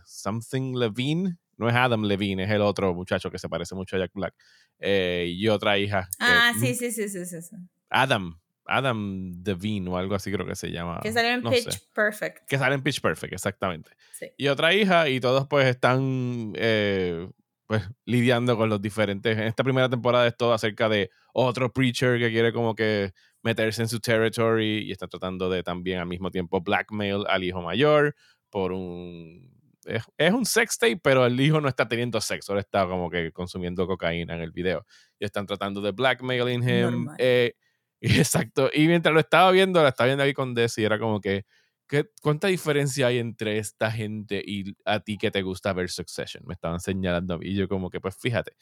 [0.06, 4.00] Something Levine, no es Adam Levine, es el otro muchacho que se parece mucho a
[4.00, 4.34] Jack Black.
[4.80, 6.10] Eh, y otra hija.
[6.20, 7.56] Ah, sí, sí, sí, sí, sí,
[7.90, 8.40] Adam.
[8.68, 11.00] Adam Devine o algo así creo que se llama.
[11.02, 12.48] Que sale en Pitch Perfect.
[12.48, 13.92] Que sale en Pitch Perfect, exactamente.
[14.38, 17.30] Y otra hija y todos pues están eh,
[17.68, 19.38] pues lidiando con los diferentes.
[19.38, 23.14] En esta primera temporada es todo acerca de otro preacher que quiere como que
[23.44, 27.62] meterse en su territory y está tratando de también al mismo tiempo blackmail al hijo
[27.62, 28.16] mayor
[28.50, 29.55] por un
[29.86, 33.32] es, un sex tape, pero el hijo no está teniendo sexo, él está como que
[33.32, 34.86] consumiendo cocaína en el video.
[35.20, 37.10] Y están tratando de blackmailing him.
[37.18, 37.54] Eh,
[38.02, 38.70] exacto.
[38.74, 41.46] Y mientras lo estaba viendo, lo estaba viendo ahí con Desi, era como que,
[41.88, 46.44] ¿qué, ¿cuánta diferencia hay entre esta gente y a ti que te gusta ver Succession?
[46.46, 47.40] Me estaban señalando.
[47.42, 48.54] Y yo como que, pues fíjate,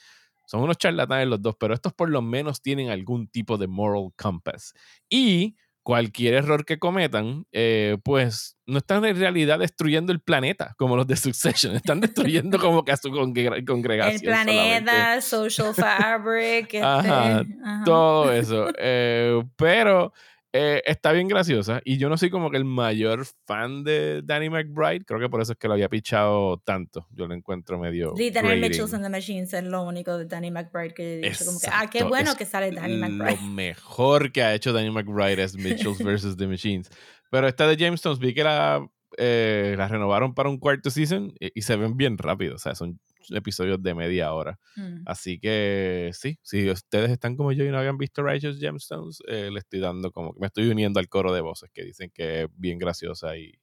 [0.46, 4.10] son unos charlatanes los dos, pero estos por lo menos tienen algún tipo de moral
[4.16, 4.74] compass.
[5.10, 10.96] Y cualquier error que cometan, eh, pues no están en realidad destruyendo el planeta como
[10.96, 14.16] los de Succession, están destruyendo como que a su congregación.
[14.16, 17.48] El planeta, social fabric, este,
[17.86, 18.70] todo eso.
[18.80, 20.14] Eh, pero
[20.56, 24.52] eh, está bien graciosa y yo no soy como que el mayor fan de Danny
[24.52, 27.08] McBride, creo que por eso es que lo había pichado tanto.
[27.10, 28.14] Yo lo encuentro medio.
[28.16, 31.44] Sí, tener Mitchells and the Machines es lo único de Danny McBride que he dicho
[31.46, 33.42] como que, ah, qué bueno que sale Danny McBride.
[33.42, 36.38] Lo mejor que ha hecho Danny McBride es Mitchells vs.
[36.38, 36.88] the Machines.
[37.32, 38.88] Pero esta de James Stones vi que la,
[39.18, 42.76] eh, la renovaron para un cuarto season y, y, se ven bien rápido, o sea,
[42.76, 43.00] son
[43.32, 44.60] episodios de media hora.
[44.76, 45.04] Mm.
[45.06, 49.50] Así que sí, si ustedes están como yo y no habían visto Righteous Gemstones, eh,
[49.52, 52.44] le estoy dando como que me estoy uniendo al coro de voces que dicen que
[52.44, 53.54] es bien graciosa y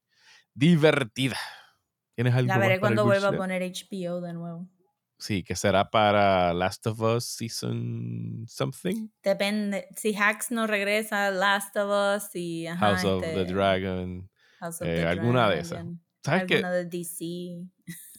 [0.55, 1.37] divertida.
[2.15, 4.69] ¿Tienes algo La veré cuando vuelva a poner HBO de nuevo.
[5.21, 9.09] Sí, que será para Last of Us Season Something.
[9.23, 9.87] Depende.
[9.95, 14.31] Si Hacks no regresa, Last of Us y House of the este, Dragon.
[14.81, 15.85] Eh, alguna de esas.
[16.25, 17.67] ¿Sabes alguna de DC.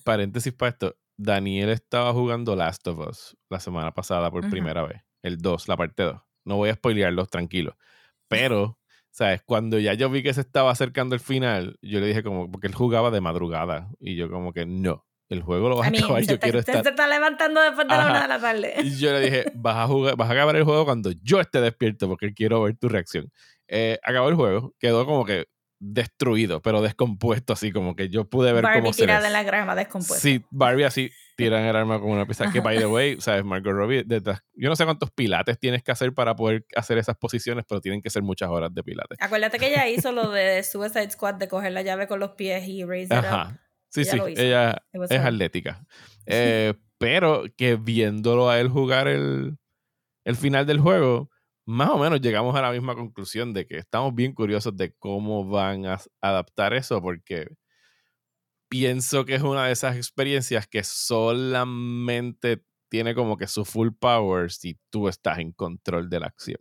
[0.03, 0.95] Paréntesis para esto.
[1.17, 5.01] Daniel estaba jugando Last of Us la semana pasada por primera vez.
[5.21, 6.21] El 2, la parte 2.
[6.45, 7.77] No voy a spoilearlos, tranquilo.
[8.27, 8.79] Pero,
[9.11, 9.41] ¿sabes?
[9.43, 12.67] Cuando ya yo vi que se estaba acercando el final, yo le dije como, porque
[12.67, 13.89] él jugaba de madrugada.
[13.99, 15.05] Y yo como que no.
[15.29, 16.83] el juego lo vas a, acabar, yo quiero estar...
[16.83, 18.73] Se está levantando después de la una de la tarde.
[18.83, 21.61] Y yo le dije, vas a, jugar, vas a acabar el juego cuando yo esté
[21.61, 23.31] despierto porque quiero ver tu reacción.
[23.67, 25.45] Eh, acabó el juego, quedó como que
[25.81, 29.41] destruido, pero descompuesto, así como que yo pude ver Barbie cómo se tirada en la
[29.41, 30.21] grama, descompuesto.
[30.21, 32.51] Sí, Barbie así tiran el arma como una pista.
[32.51, 36.13] Que, by the way, sabes, Margot Robbie, yo no sé cuántos pilates tienes que hacer
[36.13, 39.17] para poder hacer esas posiciones, pero tienen que ser muchas horas de pilates.
[39.19, 42.67] Acuérdate que ella hizo lo de Suicide Squad, de coger la llave con los pies
[42.67, 43.59] y raise it Ajá.
[43.89, 45.83] Sí, sí, ella es atlética.
[46.27, 49.57] Eh, pero que viéndolo a él jugar el,
[50.23, 51.31] el final del juego,
[51.65, 55.47] más o menos llegamos a la misma conclusión de que estamos bien curiosos de cómo
[55.47, 57.47] van a adaptar eso, porque
[58.69, 64.51] pienso que es una de esas experiencias que solamente tiene como que su full power
[64.51, 66.59] si tú estás en control de la acción.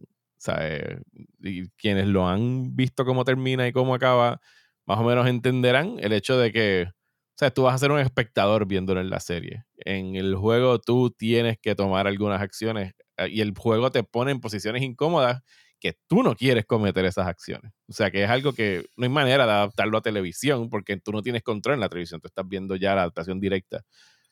[0.59, 1.01] Eh,
[1.41, 4.41] y quienes lo han visto cómo termina y cómo acaba,
[4.87, 6.93] más o menos entenderán el hecho de que, o
[7.37, 9.65] sea, tú vas a ser un espectador viéndolo en la serie.
[9.79, 12.93] En el juego tú tienes que tomar algunas acciones
[13.29, 15.43] y el juego te pone en posiciones incómodas
[15.79, 17.73] que tú no quieres cometer esas acciones.
[17.89, 21.11] O sea, que es algo que no hay manera de adaptarlo a televisión porque tú
[21.11, 23.85] no tienes control en la televisión, tú estás viendo ya la adaptación directa.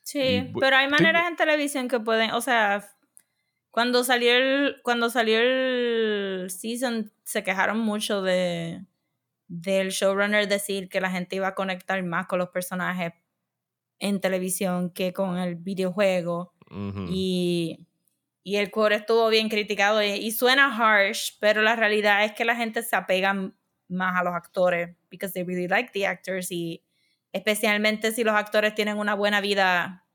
[0.02, 2.86] Sí, pero hay maneras en televisión que pueden, o sea,
[3.70, 8.84] cuando salió el, cuando salió el season se quejaron mucho de
[9.48, 13.14] del showrunner decir que la gente iba a conectar más con los personajes
[13.98, 16.54] en televisión que con el videojuego.
[17.08, 17.87] Y
[18.48, 22.56] y el core estuvo bien criticado y, suena harsh, pero la realidad es que la
[22.56, 23.34] gente se apega
[23.88, 26.82] más a los actores because they really like the actors y
[27.34, 30.06] especialmente si los actores tienen una buena vida,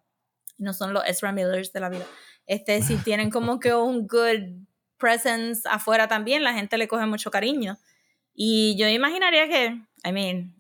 [0.58, 2.08] no son los Ezra Millers de la vida,
[2.48, 4.66] este, si tienen como que un good
[4.98, 7.78] presence afuera también, la gente le coge mucho cariño.
[8.34, 10.56] Y yo imaginaría que, I mean,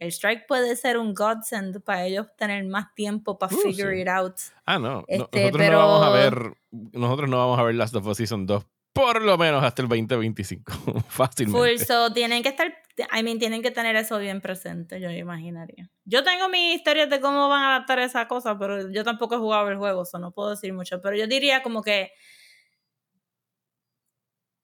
[0.00, 4.08] el strike puede ser un godsend para ellos tener más tiempo para uh, figure it
[4.08, 4.34] out.
[4.64, 5.04] Ah, no.
[5.06, 8.46] Este, nosotros no vamos a ver, nosotros no vamos a ver Last of Us Season
[8.46, 10.72] 2 por lo menos hasta el 2025.
[11.08, 11.78] Fácilmente.
[11.78, 12.74] Full, so tienen que estar,
[13.16, 15.90] I mean, tienen que tener eso bien presente, yo imaginaría.
[16.04, 19.38] Yo tengo mis historias de cómo van a adaptar esa cosa, pero yo tampoco he
[19.38, 21.00] jugado el juego, so no puedo decir mucho.
[21.00, 22.10] Pero yo diría como que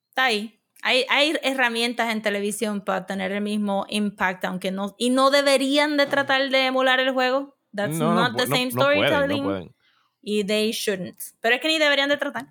[0.09, 4.95] está ahí hay, hay, herramientas en televisión para tener el mismo impact, aunque no.
[4.99, 7.57] Y no deberían de tratar de emular el juego.
[7.75, 9.75] That's not the same storytelling.
[10.23, 11.19] y they shouldn't.
[11.41, 12.47] Pero es que ni deberían de tratar.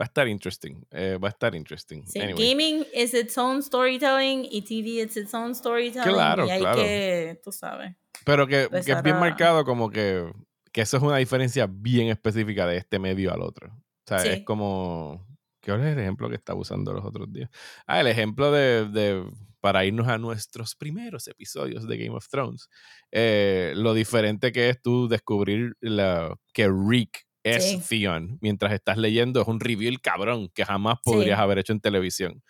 [0.00, 0.84] Va a estar interesting.
[0.90, 2.04] Eh, va a estar interesting.
[2.36, 6.14] Gaming is its own storytelling y TV is its own storytelling.
[6.14, 6.82] Claro, y hay claro.
[6.82, 7.94] que, tú sabes.
[8.24, 10.32] Pero que, que es bien marcado como que,
[10.72, 13.68] que eso es una diferencia bien específica de este medio al otro.
[13.68, 15.26] O sea, es como
[15.64, 17.48] ¿Qué es el ejemplo que estaba usando los otros días?
[17.86, 19.24] Ah, el ejemplo de, de
[19.60, 22.68] para irnos a nuestros primeros episodios de Game of Thrones.
[23.10, 29.40] Eh, lo diferente que es tú descubrir la, que Rick es Theon mientras estás leyendo
[29.40, 32.42] es un reveal cabrón que jamás podrías haber hecho en televisión.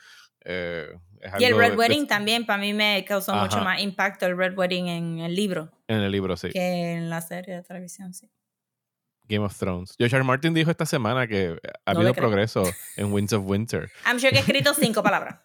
[0.44, 0.88] Eh,
[1.38, 4.88] y el Red Wedding también para mí me causó mucho más impacto el Red Wedding
[4.88, 5.70] en el libro.
[5.87, 6.50] En el libro, sí.
[6.50, 8.29] Que en la serie de televisión, sí.
[9.28, 9.94] Game of Thrones.
[9.98, 10.24] George R.
[10.24, 12.64] Martin dijo esta semana que ha habido progreso
[12.96, 13.90] en Winds of Winter.
[14.06, 15.40] I'm sure que ha escrito cinco palabras.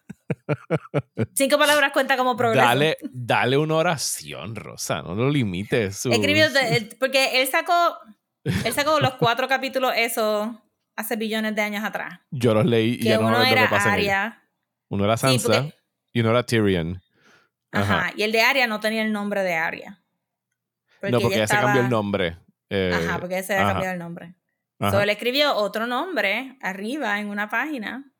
[1.34, 2.66] cinco palabras cuenta como progreso.
[2.66, 6.06] Dale, dale una oración, Rosa, no lo limites.
[6.06, 6.46] Escribió,
[7.00, 7.98] porque él sacó,
[8.44, 10.62] él sacó los cuatro capítulos, eso,
[10.96, 12.20] hace billones de años atrás.
[12.30, 14.42] Yo los leí y ya no uno era Arya.
[14.88, 15.68] Uno era Sansa
[16.12, 17.00] y uno era Tyrion.
[17.72, 18.12] Ajá.
[18.16, 20.02] y el de Arya no tenía el nombre de Arya.
[21.02, 22.36] no, porque ya se cambió el nombre.
[22.70, 24.34] Ajá, eh, porque se ha cambiado el nombre.
[24.78, 25.02] Ajá.
[25.02, 28.10] él escribió otro nombre arriba en una página.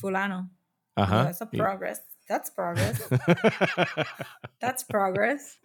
[0.00, 0.50] Fulano.
[0.94, 1.24] Ajá.
[1.24, 2.02] That's progress.
[2.28, 3.02] That's progress.
[4.60, 5.58] That's progress.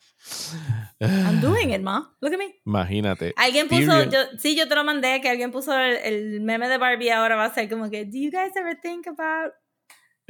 [0.99, 2.09] I'm doing it, ma.
[2.19, 2.55] Look at me.
[2.65, 3.33] Imagínate.
[3.37, 6.77] Alguien puso, yo, sí, yo te lo mandé, que alguien puso el, el, meme de
[6.77, 9.53] Barbie ahora va a ser como que, do you guys ever think about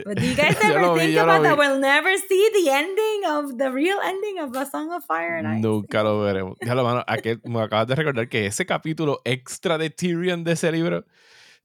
[0.05, 3.71] But do you guys ever think about that we'll never see the ending of the
[3.71, 5.61] real ending of A Song of Fire and Ice?
[5.61, 6.55] Nunca lo veremos.
[6.61, 7.03] Ya lo mano,
[7.43, 11.05] me acabas de recordar que ese capítulo extra de Tyrion de ese libro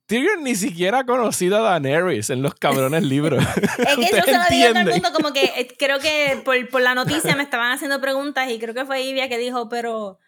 [0.06, 3.42] Tyrion ni siquiera ha conocido a Daenerys en los cabrones libros.
[3.78, 6.42] es que yo se lo dije a todo el mundo, como que eh, creo que
[6.44, 9.68] por, por, la noticia me estaban haciendo preguntas y creo que fue Ivia que dijo,
[9.68, 10.18] pero.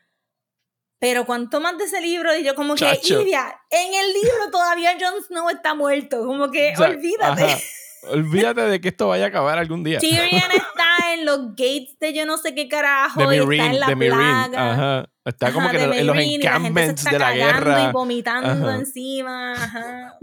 [1.01, 4.97] Pero cuánto más de ese libro, y yo como que, Ivia, en el libro todavía
[4.99, 7.63] Jon Snow está muerto, como que olvídate.
[8.09, 9.99] Olvídate de que esto vaya a acabar algún día.
[9.99, 13.29] Tyrion está en los gates de yo no sé qué carajo.
[13.29, 14.73] De está en la de plaga.
[14.73, 15.11] Ajá.
[15.25, 17.89] Está como que en, los encampments de la guerra.
[17.89, 19.53] Y vomitando encima.
[19.53, 20.19] Ajá.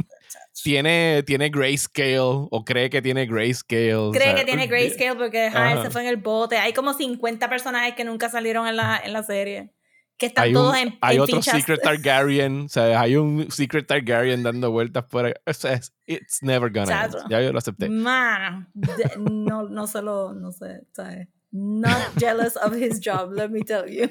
[0.63, 4.11] tiene, tiene grayscale o cree que tiene grayscale.
[4.13, 6.57] Cree que tiene grayscale porque se fue en el bote.
[6.57, 9.71] Hay como 50 personajes que nunca salieron en la, en la serie.
[10.21, 14.43] Que están hay todos en Hay otro Secret Targaryen, o sea, hay un Secret Targaryen
[14.43, 15.33] dando vueltas por ahí.
[15.47, 17.15] O sea, it's never gonna end.
[17.27, 17.89] Ya yo lo acepté.
[17.89, 18.69] Man,
[19.17, 21.27] no, no solo, no sé, ¿sabes?
[21.51, 24.09] Not jealous of his job, let me tell you.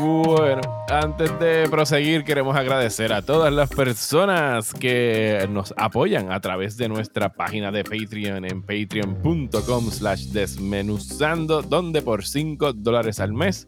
[0.00, 6.78] Bueno, antes de proseguir, queremos agradecer a todas las personas que nos apoyan a través
[6.78, 13.66] de nuestra página de Patreon en patreon.com slash desmenuzando, donde por 5 dólares al mes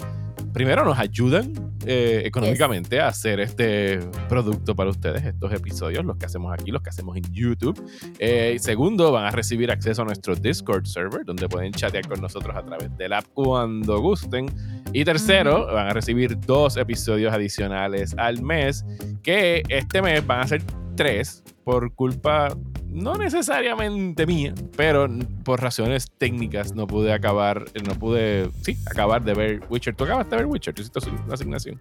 [0.57, 1.53] primero nos ayudan
[1.85, 6.81] eh, económicamente a hacer este producto para ustedes, estos episodios, los que hacemos aquí, los
[6.81, 7.79] que hacemos en YouTube.
[8.19, 12.57] Eh, segundo, van a recibir acceso a nuestro Discord server, donde pueden chatear con nosotros
[12.57, 14.47] a través del app cuando gusten.
[14.95, 18.83] Y tercero, van a recibir dos episodios adicionales al mes,
[19.23, 20.63] que este mes van a ser
[20.97, 25.09] tres por culpa no necesariamente mía, pero
[25.43, 29.97] por razones técnicas no pude acabar, no pude, sí, acabar de ver Witcher.
[29.97, 30.73] ¿Tú acabaste de ver Witcher?
[30.73, 31.77] ¿Tú hiciste una asignación?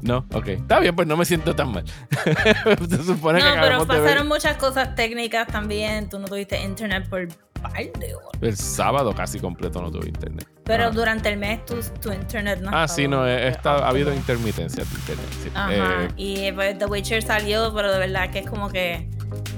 [0.00, 0.48] No, ok.
[0.48, 1.84] Está bien, pues no me siento tan mal.
[2.88, 6.08] Se supone no, pero pasaron muchas cosas técnicas también.
[6.08, 7.28] Tú no tuviste internet por
[7.60, 8.30] par de horas.
[8.40, 10.48] El sábado casi completo no tuve internet.
[10.68, 14.90] Pero durante el mes tu, tu internet no Ah, sí, no, ha habido intermitencia de
[14.90, 15.52] internet.
[15.54, 16.04] Ajá.
[16.04, 19.08] Eh, y pues The Witcher salió, pero de verdad que es como que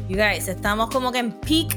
[0.08, 1.76] You guys, estamos como que en peak,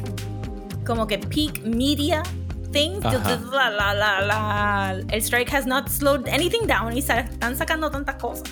[0.85, 2.23] como que peak media
[2.71, 3.03] things.
[3.03, 8.43] La, la, la, el strike has not slowed anything down y están sacando tantas cosas.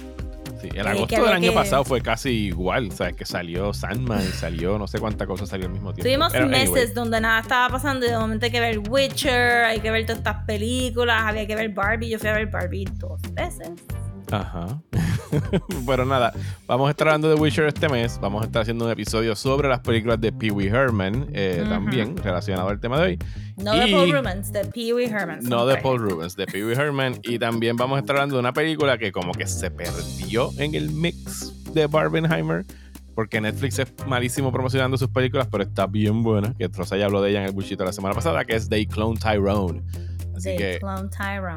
[0.61, 4.31] Sí, el agosto del año pasado fue casi igual, o sea, que salió Sandman y
[4.31, 6.07] salió no sé cuántas cosas salió al mismo tiempo.
[6.07, 9.89] Tuvimos meses donde nada estaba pasando y de momento hay que ver Witcher, hay que
[9.89, 13.71] ver todas estas películas, había que ver Barbie, yo fui a ver Barbie dos veces.
[14.31, 14.81] Ajá.
[15.85, 16.33] Pero nada,
[16.67, 18.19] vamos a estar hablando de Witcher este mes.
[18.21, 22.17] Vamos a estar haciendo un episodio sobre las películas de Pee Wee Herman, eh, también
[22.17, 23.19] relacionado al tema de hoy.
[23.57, 25.43] No de Paul Rubens, de Pee Wee Herman.
[25.43, 27.19] No de Paul Rubens, de Pee Wee Herman.
[27.23, 30.75] Y también vamos a estar hablando de una película que como que se perdió en
[30.75, 32.65] el mix de Barbenheimer.
[33.13, 36.53] Porque Netflix es malísimo promocionando sus películas, pero está bien buena.
[36.57, 38.85] Que Rosa ya habló de ella en el bullshit la semana pasada, que es They
[38.85, 39.83] Clone Tyrone
[40.35, 40.79] Así que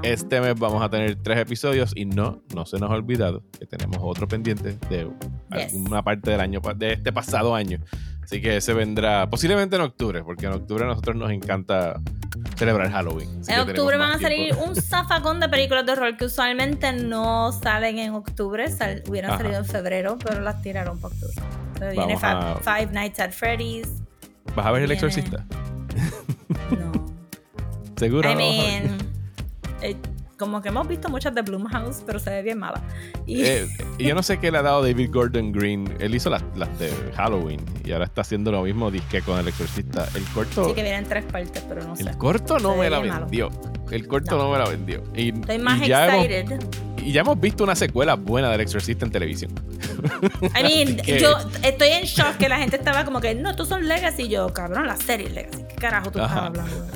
[0.02, 3.66] este mes vamos a tener tres episodios y no, no se nos ha olvidado que
[3.66, 5.08] tenemos otro pendiente de
[5.72, 7.78] una parte del año, de este pasado año.
[8.22, 12.00] Así que ese vendrá posiblemente en octubre, porque en octubre a nosotros nos encanta
[12.56, 13.28] celebrar Halloween.
[13.46, 17.98] en octubre van a salir un zafacón de películas de horror que usualmente no salen
[17.98, 18.66] en octubre,
[19.08, 21.34] hubieran salido en febrero, pero las tiraron para octubre.
[21.74, 23.88] Entonces viene Five Nights at Freddy's.
[24.54, 25.44] ¿Vas a ver El Exorcista?
[26.70, 27.13] No.
[27.96, 28.30] Seguro.
[28.30, 28.98] I mean,
[29.82, 29.96] eh,
[30.38, 32.82] como que hemos visto muchas de Bloomhouse, pero se ve bien mala.
[33.26, 35.94] Eh, y yo no sé qué le ha dado David Gordon Green.
[36.00, 39.48] Él hizo las, las de Halloween y ahora está haciendo lo mismo disque con El
[39.48, 40.08] Exorcista.
[40.14, 40.66] El corto.
[40.66, 42.02] Sí, que viene en tres partes, pero no sé.
[42.02, 43.50] El corto no me la vendió.
[43.90, 44.50] El corto no.
[44.50, 45.02] me la vendió.
[45.14, 46.58] Y, Estoy más excited
[47.04, 49.52] y ya hemos visto una secuela buena del Exorcista en televisión.
[50.58, 53.86] I mean, yo estoy en shock que la gente estaba como que, no, estos son
[53.86, 54.28] Legacy.
[54.28, 55.64] yo, cabrón, la serie Legacy.
[55.68, 56.86] ¿Qué carajo tú estás hablando?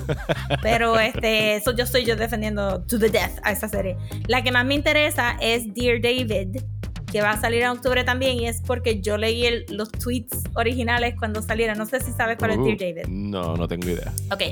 [0.63, 3.97] Pero este, eso yo estoy yo defendiendo to the death a esa serie.
[4.27, 6.63] La que más me interesa es Dear David
[7.11, 11.15] que va a salir en octubre también y es porque yo leí los tweets originales
[11.19, 11.79] cuando salieron.
[11.79, 13.07] No sé si sabes cuál es Dear uh, David.
[13.09, 14.13] No, no tengo idea.
[14.31, 14.43] Ok,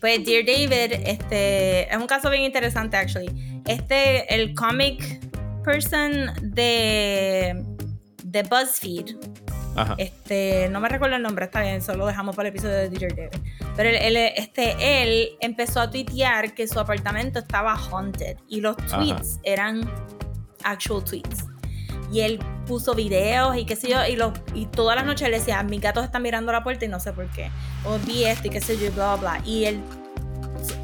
[0.00, 3.62] pues Dear David este, es un caso bien interesante, actually.
[3.66, 5.20] Este, el comic
[5.64, 7.64] person de,
[8.22, 9.16] de BuzzFeed.
[9.76, 9.96] Ajá.
[9.98, 13.16] Este, no me recuerdo el nombre, está bien, solo dejamos para el episodio de Dear
[13.16, 13.38] David.
[13.74, 19.40] Pero él, este, él empezó a tuitear que su apartamento estaba haunted y los tweets
[19.42, 19.90] eran
[20.62, 21.44] actual tweets
[22.12, 25.38] y él puso videos y qué sé yo, y, lo, y todas las noches le
[25.38, 27.50] decía, mis gatos están mirando la puerta y no sé por qué,
[27.84, 29.46] o vi esto y qué sé yo, y bla, bla, bla.
[29.46, 29.80] Y él,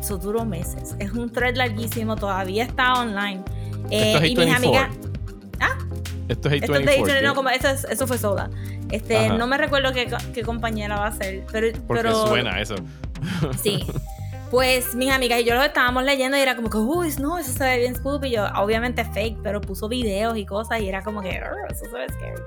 [0.01, 0.95] eso duró meses.
[0.99, 3.43] Es un thread larguísimo, todavía está online.
[3.91, 4.91] Eh, y mis amigas...
[5.61, 5.77] ¿Ah?
[6.29, 8.51] Esto es Esto es no, como, eso, eso, fue Soda.
[8.91, 11.69] Este, no me recuerdo qué, qué compañera va a ser, pero...
[11.87, 12.77] Porque pero, suena eso.
[13.63, 13.85] Sí.
[14.51, 17.53] Pues mis amigas y yo lo estábamos leyendo y era como que, uy, no, eso
[17.53, 18.29] se ve bien spooky.
[18.29, 21.97] Y yo, obviamente fake, pero puso videos y cosas y era como que, eso se
[21.97, 22.43] ve scary.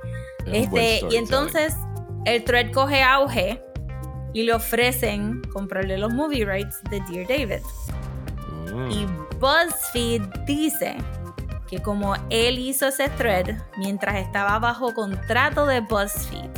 [0.46, 1.76] este, y entonces
[2.26, 3.64] el thread coge auge
[4.34, 7.64] y le ofrecen comprarle los movie rights de Dear David.
[8.74, 8.92] Mm.
[8.92, 9.08] Y
[9.40, 10.98] BuzzFeed dice
[11.70, 16.50] que como él hizo ese thread mientras estaba bajo contrato de BuzzFeed,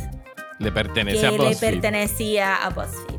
[0.58, 1.50] le pertenece a BuzzFeed.
[1.50, 3.15] le pertenecía a BuzzFeed.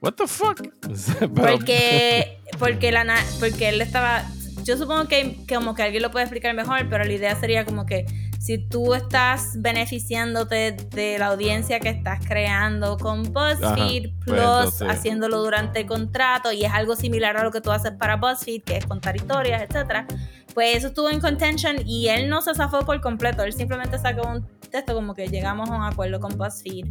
[0.00, 0.62] What the fuck?
[1.34, 3.04] porque, porque, la,
[3.38, 4.24] porque él estaba.
[4.64, 7.86] Yo supongo que, como que alguien lo puede explicar mejor, pero la idea sería como
[7.86, 8.06] que
[8.40, 15.42] si tú estás beneficiándote de la audiencia que estás creando con BuzzFeed pues Plus, haciéndolo
[15.42, 18.86] durante contrato, y es algo similar a lo que tú haces para BuzzFeed, que es
[18.86, 20.06] contar historias, etcétera,
[20.54, 24.28] pues eso estuvo en contention y él no se zafó por completo, él simplemente sacó
[24.28, 26.86] un texto como que llegamos a un acuerdo con BuzzFeed.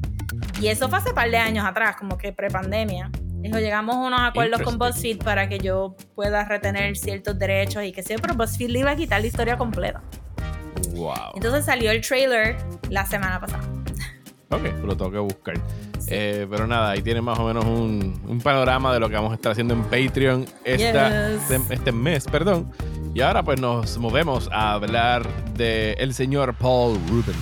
[0.61, 3.09] Y eso fue hace un par de años atrás, como que pre-pandemia.
[3.41, 7.91] Dijo, llegamos a unos acuerdos con BuzzFeed para que yo pueda retener ciertos derechos y
[7.91, 10.01] que sea, pero BuzzFeed le iba a quitar la historia completa.
[10.91, 11.31] Wow.
[11.35, 12.57] Entonces salió el trailer
[12.89, 13.63] la semana pasada.
[14.51, 15.53] Ok, lo tengo que buscar.
[16.07, 19.31] Eh, pero nada, ahí tiene más o menos un, un, panorama de lo que vamos
[19.31, 22.71] a estar haciendo en Patreon esta, este mes, perdón.
[23.13, 27.37] Y ahora pues nos movemos a hablar de el señor Paul Rubens.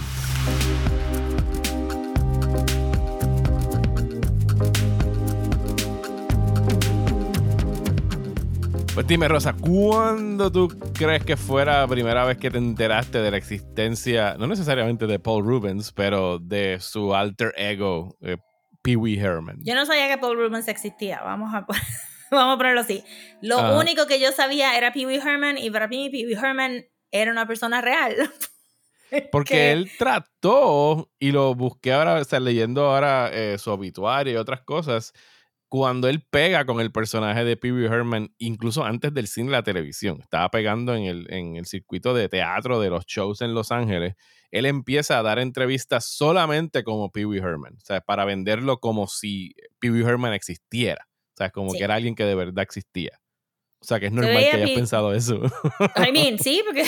[8.94, 13.30] Pues dime, Rosa, ¿cuándo tú crees que fuera la primera vez que te enteraste de
[13.30, 18.38] la existencia, no necesariamente de Paul Rubens, pero de su alter ego, eh,
[18.82, 19.58] Pee Wee Herman?
[19.64, 21.68] Yo no sabía que Paul Rubens existía, vamos a,
[22.32, 23.04] vamos a ponerlo así.
[23.42, 26.86] Lo único que yo sabía era Pee Wee Herman y para mí Pee Wee Herman
[27.12, 28.16] era una persona real.
[29.32, 34.62] Porque él trató, y lo busqué ahora, o leyendo ahora eh, su obituario y otras
[34.64, 35.14] cosas,
[35.70, 39.52] cuando él pega con el personaje de Pee Wee Herman, incluso antes del cine y
[39.52, 43.54] la televisión, estaba pegando en el, en el circuito de teatro de los shows en
[43.54, 44.16] Los Ángeles,
[44.52, 49.08] él empieza a dar entrevistas solamente como Pee Wee Herman, o sea, para venderlo como
[49.08, 51.08] si Pee Wee Herman existiera,
[51.38, 53.22] o sea, como que era alguien que de verdad existía.
[53.80, 55.40] O sea, que es normal que hayas pensado eso.
[55.96, 56.84] I mean, sí, porque,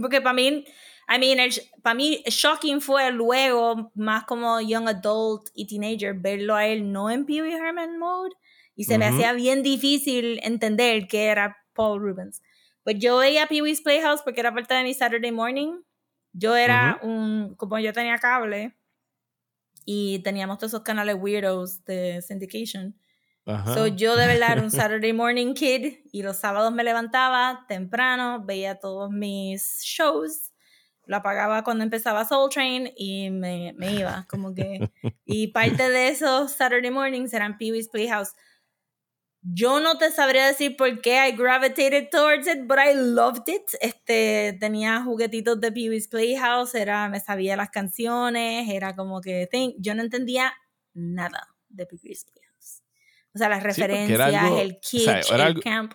[0.00, 0.64] porque para mí
[1.12, 1.50] I mean,
[1.82, 7.10] para mí, shocking fue luego, más como young adult y teenager, verlo a él no
[7.10, 8.30] en Pee Wee Herman mode.
[8.76, 12.42] Y se me hacía bien difícil entender que era Paul Rubens.
[12.84, 15.82] Pues yo veía Pee Wee's Playhouse porque era parte de mi Saturday morning.
[16.32, 18.76] Yo era un, como yo tenía cable
[19.84, 22.96] y teníamos todos esos canales weirdos de syndication.
[23.74, 28.44] So yo de verdad era un Saturday morning kid y los sábados me levantaba temprano,
[28.44, 30.50] veía todos mis shows
[31.10, 34.90] lo apagaba cuando empezaba Soul Train y me, me iba, como que...
[35.24, 38.34] Y parte de esos Saturday mornings eran Pee Wee's Playhouse.
[39.42, 43.62] Yo no te sabría decir por qué I gravitated towards it, but I loved it.
[43.80, 49.48] Este, tenía juguetitos de Pee Wee's Playhouse, era, me sabía las canciones, era como que...
[49.50, 50.52] Think, yo no entendía
[50.94, 52.39] nada de Pee Wee's Playhouse.
[53.34, 55.94] O sea, las referencias, el kitsch, el camp.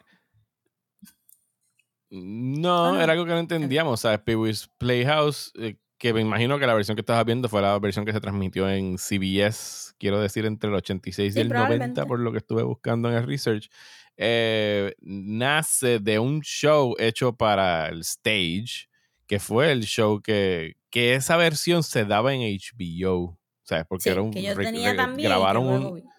[2.09, 4.01] No, era algo que no entendíamos.
[4.01, 4.19] ¿Sabes?
[4.19, 7.77] Pee Wee's Playhouse, eh, que me imagino que la versión que estabas viendo fue la
[7.79, 12.19] versión que se transmitió en CBS, quiero decir, entre el 86 y el 90, por
[12.19, 13.69] lo que estuve buscando en el research.
[14.17, 18.87] Eh, nace de un show hecho para el stage,
[19.27, 23.37] que fue el show que, que esa versión se daba en HBO.
[23.63, 23.85] ¿Sabes?
[23.89, 24.31] Porque era un.
[24.31, 26.14] Que yo tenía también, grabaron un.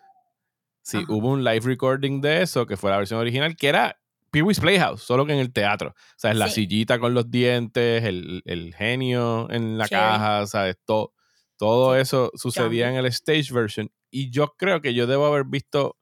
[0.87, 3.99] Sí, hubo un live recording de eso, que fue la versión original, que era
[4.31, 5.91] Pee Wee's Playhouse, solo que en el teatro.
[5.91, 10.77] O sea, es la sillita con los dientes, el, el genio en la caja, ¿sabes?
[10.85, 11.13] Todo,
[11.57, 13.91] todo eso sucedía en el stage version.
[14.13, 15.97] Y yo creo que yo debo haber visto.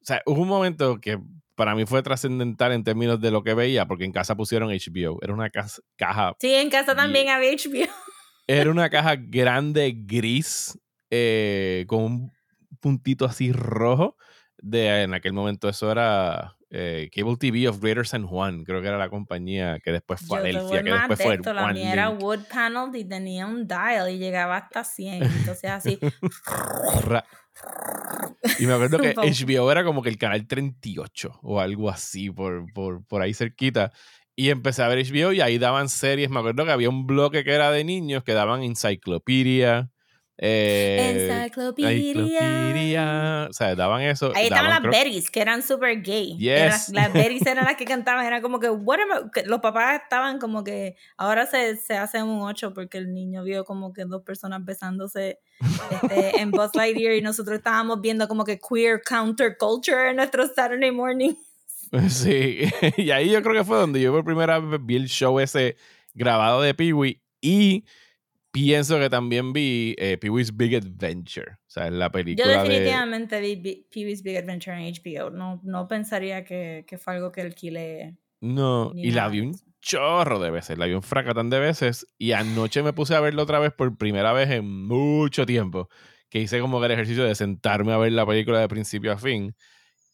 [0.00, 1.20] O sea, hubo un momento que
[1.54, 5.20] para mí fue trascendental en términos de lo que veía, porque en casa pusieron HBO.
[5.22, 6.34] Era una caja.
[6.40, 7.88] Sí, en casa también había HBO.
[8.48, 10.76] Era una caja grande, gris,
[11.08, 12.32] eh, con un
[12.82, 14.16] puntito así rojo.
[14.58, 18.88] De, en aquel momento eso era eh, Cable TV of Greater San Juan, creo que
[18.88, 22.40] era la compañía que después fue Adelphia, que después fue esto, La mía era wood
[22.50, 25.98] panel y tenía un dial y llegaba hasta 100, entonces así.
[28.58, 32.64] y me acuerdo que HBO era como que el canal 38 o algo así, por,
[32.72, 33.92] por, por ahí cerquita.
[34.34, 36.30] Y empecé a ver HBO y ahí daban series.
[36.30, 39.90] Me acuerdo que había un bloque que era de niños que daban enciclopedia.
[40.44, 43.46] Eh, enciclopedia.
[43.48, 44.32] O sea, daban eso.
[44.34, 46.36] Ahí estaban las berries, que eran super gay.
[46.36, 48.26] Las, las berries eran las que cantaban.
[48.26, 52.98] Era como que, los papás estaban como que, ahora se, se hace un 8 porque
[52.98, 55.38] el niño vio como que dos personas besándose
[55.90, 60.90] este, en Buzz Lightyear y nosotros estábamos viendo como que queer counterculture en nuestro Saturday
[60.90, 61.34] morning.
[62.08, 62.60] Sí,
[62.96, 65.76] y ahí yo creo que fue donde yo por primera vez vi el show ese
[66.14, 67.84] grabado de Pee-Wee y
[68.52, 71.52] pienso que también vi eh, Pee-Wee's Big Adventure.
[71.52, 72.46] O sea, la película.
[72.46, 75.30] Yo definitivamente vi Pee-Wee's Big Adventure en HBO.
[75.30, 78.16] No, no pensaría que, que fue algo que alquilé.
[78.40, 80.78] No, y la vi un chorro de veces.
[80.78, 82.06] La vi un fracatán de veces.
[82.18, 85.88] Y anoche me puse a verla otra vez por primera vez en mucho tiempo.
[86.28, 89.54] Que hice como el ejercicio de sentarme a ver la película de principio a fin.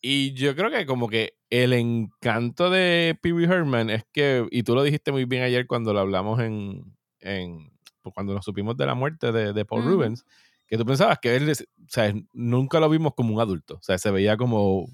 [0.01, 4.63] Y yo creo que como que el encanto de Pee Wee Herman es que, y
[4.63, 7.73] tú lo dijiste muy bien ayer cuando lo hablamos en, en,
[8.13, 10.25] cuando nos supimos de la muerte de, Paul Rubens,
[10.67, 13.97] que tú pensabas que él, o sea, nunca lo vimos como un adulto, o sea,
[13.97, 14.87] se veía como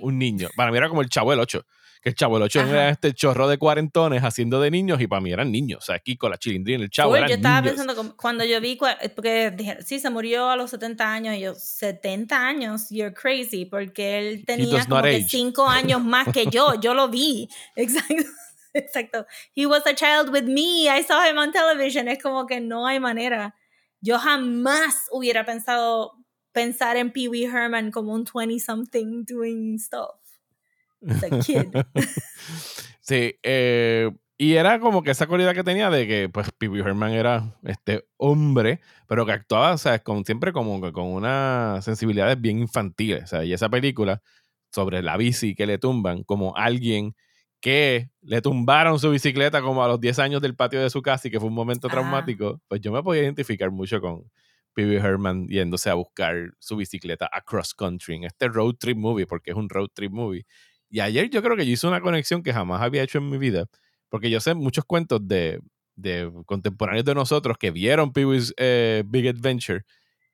[0.00, 0.48] un niño.
[0.56, 1.64] Para mí era como el chavo del 8,
[2.00, 5.20] que el chavo del 8 era este chorro de cuarentones haciendo de niños y para
[5.20, 8.58] mí eran niños, o sea, con la chilindrina, el chavo Yo estaba pensando, cuando yo
[8.60, 8.78] vi,
[9.14, 13.66] porque dijeron, sí, se murió a los 70 años, y yo, 70 años, you're crazy,
[13.66, 18.24] porque él tenía como que 5 años más que yo, yo lo vi, exacto.
[18.78, 19.26] Exacto.
[19.54, 20.88] He was a child with me.
[20.88, 22.08] I saw him on television.
[22.08, 23.54] Es como que no hay manera
[24.00, 26.12] yo jamás hubiera pensado
[26.52, 30.20] pensar en Pee Wee Herman como un 20-something doing stuff.
[31.02, 31.66] a kid.
[33.00, 36.80] sí, eh, y era como que esa cualidad que tenía de que, pues, Pee Wee
[36.80, 42.40] Herman era este hombre, pero que actuaba, o sea, con, siempre como con unas sensibilidades
[42.40, 43.24] bien infantiles.
[43.24, 44.22] O sea, y esa película
[44.70, 47.14] sobre la bici que le tumban, como alguien
[47.60, 51.28] que le tumbaron su bicicleta como a los 10 años del patio de su casa
[51.28, 54.30] y que fue un momento traumático, pues yo me podía identificar mucho con
[54.74, 59.26] Pee Herman yéndose a buscar su bicicleta a cross country en este road trip movie,
[59.26, 60.46] porque es un road trip movie.
[60.88, 63.38] Y ayer yo creo que yo hice una conexión que jamás había hecho en mi
[63.38, 63.66] vida,
[64.08, 65.60] porque yo sé muchos cuentos de,
[65.96, 69.84] de contemporáneos de nosotros que vieron Pee Wee's eh, Big Adventure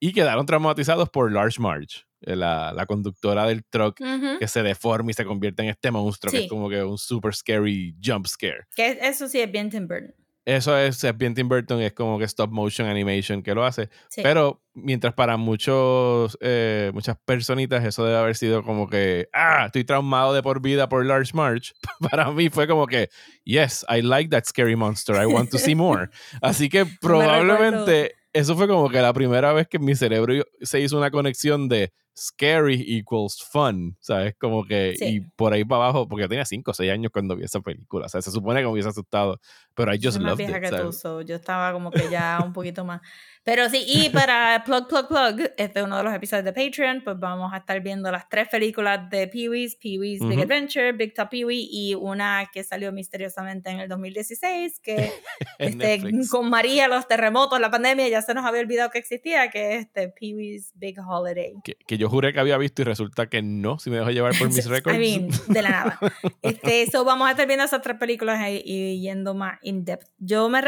[0.01, 2.05] y quedaron traumatizados por Large Marge.
[2.26, 3.99] Eh, la, la conductora del truck
[4.38, 7.34] que se deforma y se convierte en este monstruo que es como que un super
[7.34, 8.64] scary jump scare.
[8.74, 10.14] Que eso sí es bien Tim Burton.
[10.47, 13.88] Eso es, es bien Tim Burton, es como que stop motion animation que lo hace.
[14.22, 19.84] Pero mientras para muchos, eh, muchas personitas eso debe haber sido como que, ah, estoy
[19.84, 21.72] traumado de por vida por Large March.
[22.11, 23.09] para mí fue como que,
[23.45, 26.09] yes, I like that scary monster, I want to see more.
[26.42, 30.80] Así que probablemente eso fue como que la primera vez que en mi cerebro se
[30.80, 34.35] hizo una conexión de scary equals fun, ¿sabes?
[34.39, 37.37] Como que, y por ahí para abajo, porque yo tenía 5 o 6 años cuando
[37.37, 39.41] vi esa película, o sea, se supone que me hubiese asustado,
[39.75, 40.55] pero I just loved it.
[40.55, 43.01] Que yo estaba como que ya un poquito más.
[43.45, 47.03] Pero sí, y para Plug, Plug, Plug, este es uno de los episodios de Patreon,
[47.05, 51.29] pues vamos a estar viendo las tres películas de Pee-wee's, Pee-wee's Big Adventure, Big Top
[51.29, 55.12] Pee-wee y una que salió misteriosamente en el 2016, que
[55.59, 56.01] este,
[56.31, 59.81] con María, los terremotos, la pandemia, ya se nos había olvidado que existía, que es
[59.87, 61.53] este Pee-wee's Big Holiday.
[61.62, 64.37] Que, que, yo juré que había visto y resulta que no, si me dejo llevar
[64.39, 64.97] por mis récords.
[64.99, 65.99] I mean, de la nada.
[66.43, 70.09] Este, eso vamos a estar viendo esas tres películas y, y yendo más in depth.
[70.19, 70.61] Yo me...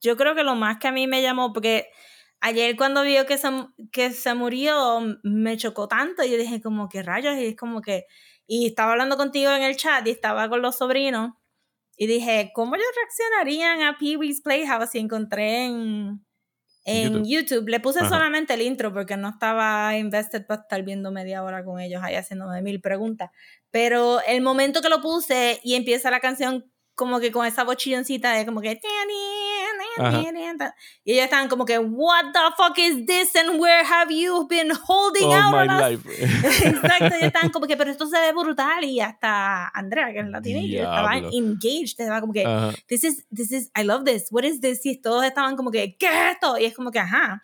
[0.00, 1.88] yo creo que lo más que a mí me llamó, porque
[2.40, 3.48] ayer cuando vio que se,
[3.90, 6.22] que se murió, me chocó tanto.
[6.24, 8.06] Y yo dije, como que rayos, y es como que.
[8.46, 11.32] Y estaba hablando contigo en el chat y estaba con los sobrinos.
[11.96, 14.94] Y dije, ¿cómo ellos reaccionarían a Pee Wee's Playhouse?
[14.94, 16.24] Y encontré en,
[16.84, 17.68] en YouTube.
[17.68, 21.80] Le puse solamente el intro porque no estaba invested para estar viendo media hora con
[21.80, 23.30] ellos ahí haciéndome mil preguntas.
[23.70, 26.70] Pero el momento que lo puse y empieza la canción
[27.02, 28.80] como que con esa bochilloncita de como que
[31.04, 34.70] y ellos estaban como que what the fuck is this and where have you been
[34.70, 36.00] holding out on us?
[36.64, 40.28] exacto y estaban como que pero esto se ve brutal y hasta Andrea que es
[40.28, 42.44] la teenager estaba engaged estaba como que
[42.86, 44.28] this is this is I love this.
[44.30, 46.58] What is this y todos estaban como que ¿qué es esto?
[46.58, 47.42] y es como que ajá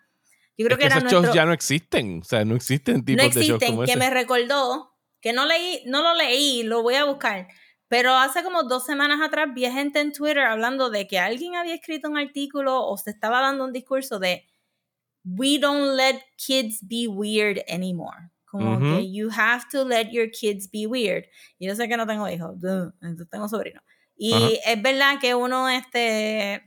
[0.57, 3.59] yo creo que, esos shows ya no existen o sea no existen tipos no existen,
[3.59, 7.03] de shows como que me recordó que no leí no lo leí lo voy a
[7.03, 7.47] buscar
[7.89, 11.73] pero hace como dos semanas atrás vi gente en Twitter hablando de que alguien había
[11.73, 14.45] escrito un artículo o se estaba dando un discurso de
[15.25, 18.29] We don't let kids be weird anymore.
[18.45, 21.25] Como que you have to let your kids be weird.
[21.59, 23.83] Y yo sé que no tengo hijos, entonces tengo sobrinos.
[24.15, 26.63] Y es verdad que uno, este,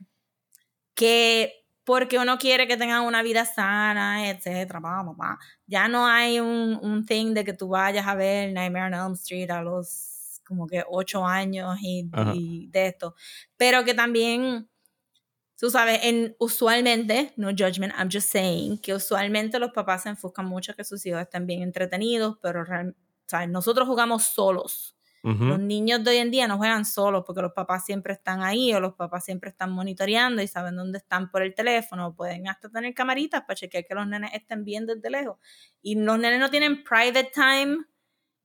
[0.94, 1.52] que
[1.84, 4.80] porque uno quiere que tengan una vida sana, etcétera,
[5.66, 9.12] ya no hay un, un thing de que tú vayas a ver Nightmare on Elm
[9.14, 10.11] Street a los
[10.52, 13.14] como que ocho años y, de esto.
[13.56, 14.68] Pero que también,
[15.58, 20.44] tú sabes, en, usualmente, no judgment, I'm just saying, que usualmente los papás se enfocan
[20.44, 22.64] mucho que sus hijos estén bien entretenidos, pero
[23.26, 23.48] ¿sabes?
[23.48, 24.96] nosotros jugamos solos.
[25.24, 28.74] Los niños de hoy en día no juegan solos porque los papás siempre están ahí
[28.74, 32.12] o los papás siempre están monitoreando y saben dónde están por el teléfono.
[32.12, 35.38] Pueden hasta tener camaritas para chequear que los nenes estén bien desde lejos.
[35.80, 37.84] Y los nenes no tienen private time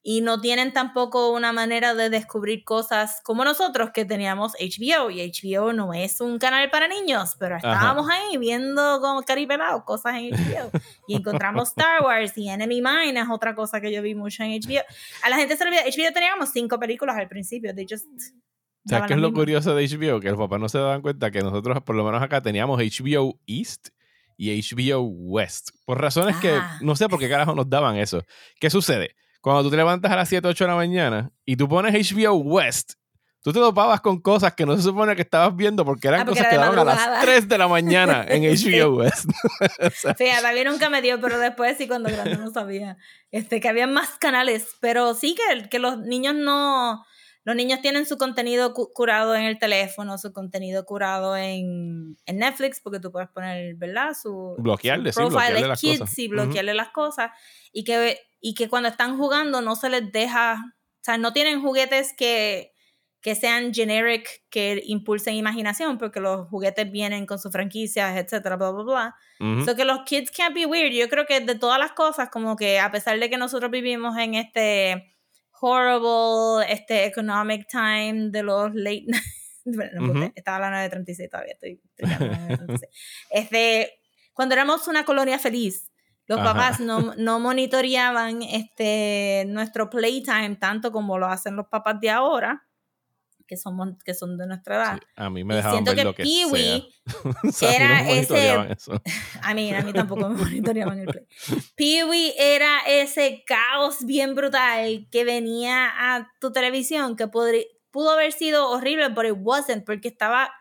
[0.09, 5.19] y no tienen tampoco una manera de descubrir cosas como nosotros que teníamos HBO y
[5.29, 10.29] HBO no es un canal para niños, pero estábamos ahí viendo como caripelado cosas en
[10.29, 10.71] HBO
[11.09, 14.51] y encontramos Star Wars y Enemy Mine es otra cosa que yo vi mucho en
[14.51, 14.81] HBO.
[15.23, 18.07] A la gente se le olvida, HBO teníamos cinco películas al principio, de just
[18.85, 20.21] ¿Sabes qué es lo curioso de HBO?
[20.21, 23.37] Que los papás no se daban cuenta que nosotros, por lo menos acá, teníamos HBO
[23.45, 23.89] East
[24.37, 25.71] y HBO West.
[25.83, 26.79] Por razones que ah.
[26.79, 28.23] no sé por qué carajo nos daban eso.
[28.57, 29.17] ¿Qué sucede?
[29.47, 32.33] Cuando tú te levantas a las 7, 8 de la mañana y tú pones HBO
[32.35, 32.93] West,
[33.41, 36.25] tú te topabas con cosas que no se supone que estabas viendo porque eran Ah,
[36.25, 37.21] porque cosas que era daban a las madrugada.
[37.21, 39.25] 3 de la mañana en HBO West.
[39.79, 42.97] O sea, Fíjate, a mí nunca me dio, pero después sí, cuando grande no sabía.
[43.31, 44.67] Este, que había más canales.
[44.81, 47.05] Pero sí que, que los niños no.
[47.47, 52.37] Los niños tienen su contenido cu- curado en el teléfono, su contenido curado en, en
[52.39, 54.09] Netflix, porque tú puedes poner, ¿verdad?
[54.21, 56.19] Su, Bloquearle, su sí, bloquearle de las kids cosas.
[56.19, 57.31] y bloquearle las cosas.
[57.71, 60.61] Y que, y que cuando están jugando no se les deja.
[60.65, 62.73] O sea, no tienen juguetes que,
[63.21, 68.71] que sean generic, que impulsen imaginación, porque los juguetes vienen con sus franquicias, etcétera, bla,
[68.71, 69.15] bla, bla.
[69.39, 69.63] ujú.
[69.65, 70.91] So que los kids can't be weird.
[70.91, 74.17] Yo creo que de todas las cosas, como que a pesar de que nosotros vivimos
[74.17, 75.13] en este
[75.61, 79.05] horrible, este economic time de los late
[79.65, 80.31] Bueno, no, Ujú.
[80.35, 82.89] estaba a las 9.36 todavía, estoy a 9:36.
[83.31, 83.99] Este,
[84.33, 85.91] cuando éramos una colonia feliz,
[86.27, 86.53] los Ajá.
[86.53, 92.66] papás no, no monitoreaban este, nuestro playtime tanto como lo hacen los papás de ahora,
[93.47, 94.97] que, somos, que son de nuestra edad.
[94.99, 96.89] Sí, a mí me dejaban ver que lo que Pee-wee
[97.51, 97.69] sea.
[97.69, 99.01] A era ese- eso.
[99.41, 101.25] a mí, a mí tampoco me monitoreaban el play.
[101.75, 108.69] Pee-wee era ese caos bien brutal que venía a tu televisión que pudo haber sido
[108.69, 110.51] horrible, pero it wasn't, porque estaba,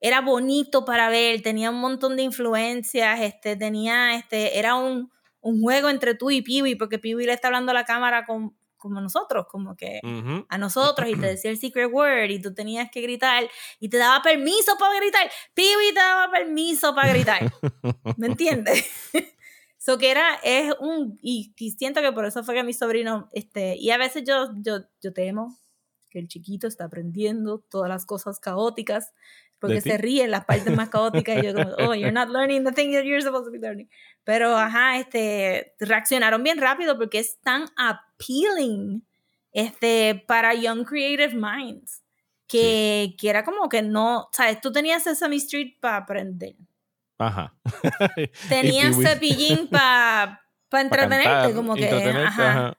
[0.00, 5.10] era bonito para ver, tenía un montón de influencias, este, tenía, este, era un,
[5.40, 8.56] un juego entre tú y Pee-wee, porque Pee-wee le está hablando a la cámara con-
[8.84, 10.44] como nosotros, como que Ujú.
[10.46, 13.48] a nosotros y te decía el secret word y tú tenías que gritar
[13.80, 15.30] y te daba permiso para gritar.
[15.54, 17.40] Piwi te daba permiso para gritar.
[18.18, 18.84] ¿Me entiendes?
[19.78, 23.28] So que era, es un, y, y siento que por eso fue que mi sobrino,
[23.32, 25.58] este, y a veces yo, yo, yo temo
[26.08, 29.12] que el chiquito está aprendiendo todas las cosas caóticas,
[29.66, 32.64] porque se ríe en las partes más caóticas y yo como, oh, you're not learning
[32.64, 33.88] the thing that you're supposed to be learning.
[34.24, 39.06] Pero, ajá, este, reaccionaron bien rápido porque es tan appealing,
[39.52, 42.02] este, para young creative minds,
[42.46, 46.56] que, que era como que no, sabes, tú tenías Sesame Street para aprender.
[47.18, 47.54] Ajá.
[48.48, 48.96] Tenías.
[48.96, 52.50] Cepillín para Pa' entretenerte, cantar, como que, entretenerte, ajá.
[52.50, 52.78] ajá.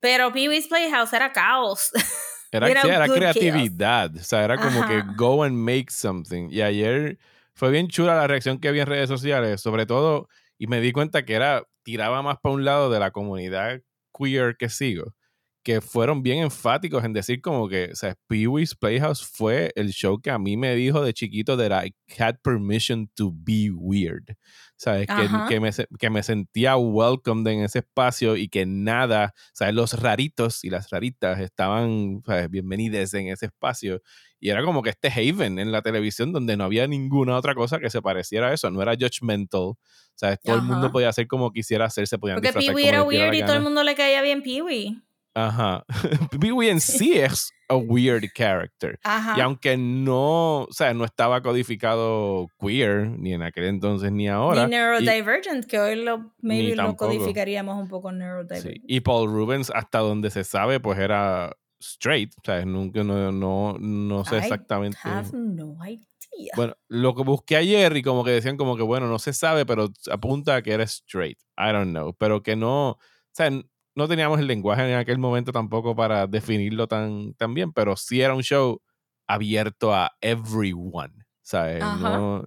[0.00, 1.90] Pero Pee-wee's Playhouse era caos.
[2.50, 4.16] Era, creatividad.
[4.16, 6.48] O sea, era como que go and make something.
[6.50, 7.18] Y ayer
[7.54, 10.28] fue bien chula la reacción que vi en redes sociales, sobre todo,
[10.58, 13.80] y me di cuenta que era, tiraba más para un lado de la comunidad
[14.16, 15.14] queer que sigo,
[15.62, 20.20] que fueron bien enfáticos en decir como que, o sea, Pee-wee's Playhouse fue el show
[20.20, 24.36] que a mí me dijo de chiquito that I had permission to be weird.
[24.76, 25.06] ¿Sabes?
[25.08, 25.46] Que, Ajá.
[25.48, 29.74] que, me, que me sentía welcomed en ese espacio y que nada, ¿sabes?
[29.74, 32.48] Los raritos y las raritas estaban, ¿sabes?
[32.48, 34.00] Bienvenidas en ese espacio.
[34.40, 37.80] Y era como que este haven en la televisión donde no había ninguna otra cosa
[37.80, 38.70] que se pareciera a eso.
[38.70, 39.72] No era judgmental.
[40.14, 40.38] ¿Sabes?
[40.42, 40.92] Todo el mundo Ajá.
[40.92, 43.82] podía hacer como quisiera hacer, se podían Porque Pee-wee era weird y todo el mundo
[43.84, 45.00] le caía bien Pee-wee.
[45.46, 45.84] Ajá.
[46.40, 48.98] Pee-wee en sí es a weird character.
[49.04, 49.34] Ajá.
[49.36, 54.66] Y aunque no, o sea, no estaba codificado queer, ni en aquel entonces ni ahora.
[54.66, 58.84] Ni y- neurodivergent, que hoy lo, maybe lo codificaríamos un poco Sí, neurodivergent.
[58.88, 62.32] Y Paul Rubens, hasta donde se sabe, pues era straight.
[62.38, 64.98] O sea, nunca, no, no, no sé I exactamente.
[65.04, 66.52] have no idea.
[66.56, 69.66] Bueno, lo que busqué ayer y como que decían como que, bueno, no se sabe,
[69.66, 71.38] pero apunta a que era straight.
[71.56, 72.14] I don't know.
[72.14, 72.98] Pero que no, o
[73.32, 73.50] sea,
[73.98, 78.20] no teníamos el lenguaje en aquel momento tampoco para definirlo tan, tan bien, pero sí
[78.20, 78.80] era un show
[79.26, 81.80] abierto a everyone, ¿sabes?
[81.80, 82.44] No,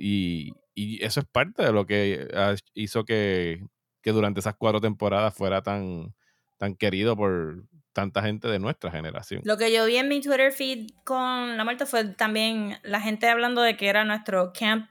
[0.00, 3.62] y, y eso es parte de lo que ah, hizo que,
[4.00, 6.14] que durante esas cuatro temporadas fuera tan,
[6.56, 9.42] tan querido por tanta gente de nuestra generación.
[9.44, 13.28] Lo que yo vi en mi Twitter feed con la muerte fue también la gente
[13.28, 14.88] hablando de que era nuestro camp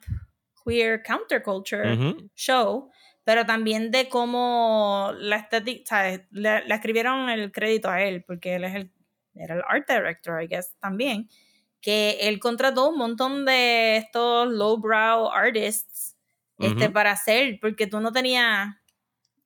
[0.63, 1.97] queer counterculture
[2.35, 2.91] show,
[3.23, 6.21] pero también de cómo la estética, ¿sabes?
[6.31, 8.91] Le, le escribieron el crédito a él, porque él es el,
[9.35, 11.29] era el art director, I guess, también,
[11.81, 16.15] que él contrató un montón de estos lowbrow artists
[16.59, 18.69] este, para hacer, porque tú no tenías,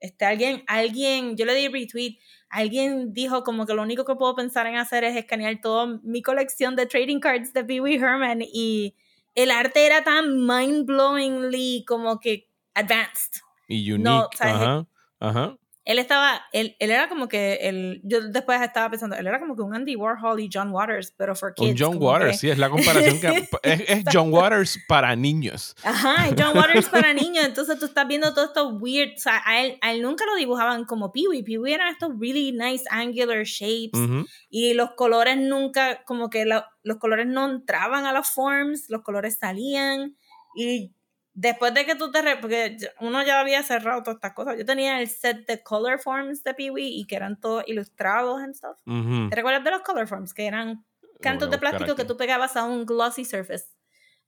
[0.02, 2.18] este, alguien, alguien, yo le di retweet,
[2.50, 6.22] alguien dijo como que lo único que puedo pensar en hacer es escanear toda mi
[6.22, 8.96] colección de trading cards de Pee Wee Herman y
[9.34, 13.45] el arte era tan mind-blowingly como que advanced.
[13.68, 14.10] Y unique.
[14.10, 14.54] No, ¿sabes?
[14.56, 14.88] Ajá.
[15.20, 15.58] Ajá.
[15.88, 19.56] Él estaba, él, él era como que, el, yo después estaba pensando, él era como
[19.56, 21.70] que un Andy Warhol y John Waters, pero for kids.
[21.70, 23.28] Un John Waters, que- sí, es la comparación que
[23.62, 25.76] es, es John Waters para niños.
[25.84, 29.62] Ajá, John Waters para niños, entonces tú estás viendo todo esto weird, o sea, a
[29.64, 34.00] él, a él nunca lo dibujaban como Pee-wee, Pee-wee eran estos really nice angular shapes,
[34.00, 34.26] Ujú.
[34.50, 39.04] y los colores nunca, como que lo- los colores no entraban a los forms, los
[39.04, 40.18] colores salían,
[40.56, 40.94] y
[41.36, 42.22] después de que tú te...
[42.22, 46.00] re- porque uno ya había cerrado todas estas cosas, yo tenía el set de color
[46.00, 48.80] forms de Pee-wee y que eran todos ilustrados and stuff.
[48.88, 49.30] Ujú.
[49.30, 50.34] ¿Te recuerdas de los color forms?
[50.34, 50.84] Que eran
[51.22, 53.66] cantos de plástico que tú pegabas a un glossy surface.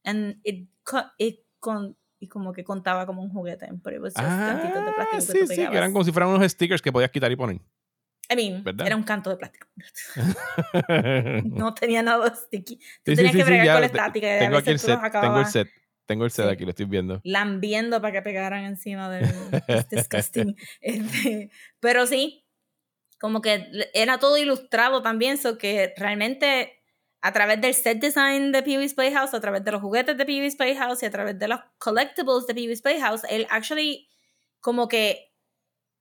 [0.03, 0.69] And it,
[1.17, 3.67] it con, y como que contaba como un juguete.
[3.83, 5.55] Pero pues ah, cantitos de plástico sí, que tú pegabas.
[5.55, 7.61] Sí, que eran como si fueran unos stickers que podías quitar y poner.
[8.29, 9.67] I mean, era un canto de plástico.
[11.45, 12.77] no tenía nada sticky.
[13.03, 14.39] Tú tenías que bregar con la estática.
[14.39, 14.99] Tengo aquí el set.
[15.11, 15.69] Tengo el set.
[16.07, 17.19] Tengo el set aquí, lo estoy viendo.
[17.23, 19.25] Lambiendo para que pegaran encima del
[19.91, 20.55] disgusting.
[20.79, 21.51] Este,
[21.81, 22.45] pero sí,
[23.19, 26.81] como que era todo ilustrado también, so que realmente
[27.21, 30.25] a través del set design de Pee Wee's Playhouse, a través de los juguetes de
[30.25, 34.07] Pee Wee's Playhouse y a través de los collectibles de Pee Wee's Playhouse, él actually
[34.61, 35.33] como que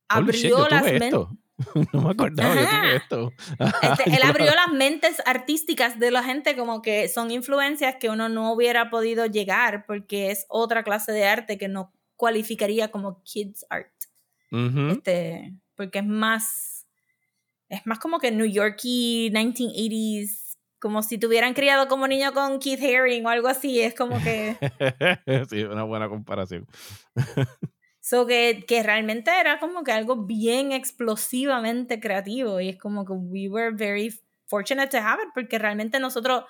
[0.09, 1.13] abrió las mentes.
[1.93, 3.33] no me acordaba de esto.
[3.83, 8.29] Este, él abrió las mentes artísticas de la gente como que son influencias que uno
[8.29, 13.67] no hubiera podido llegar porque es otra clase de arte que no cualificaría como kids
[13.71, 13.93] art.
[14.51, 16.87] este, porque es más
[17.69, 20.47] es más como que New Yorky 1980s
[20.79, 24.57] como si tuvieran criado como niño con Keith Haring o algo así, es como que
[25.49, 26.67] sí, una buena comparación.
[28.07, 33.13] So que, que realmente era como que algo bien explosivamente creativo y es como que
[33.13, 36.45] we were very fortunate to have it porque realmente nosotros,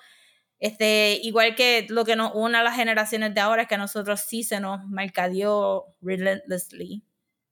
[0.59, 3.79] este, igual que lo que nos une a las generaciones de ahora es que a
[3.79, 7.03] nosotros sí se nos mercadeó relentlessly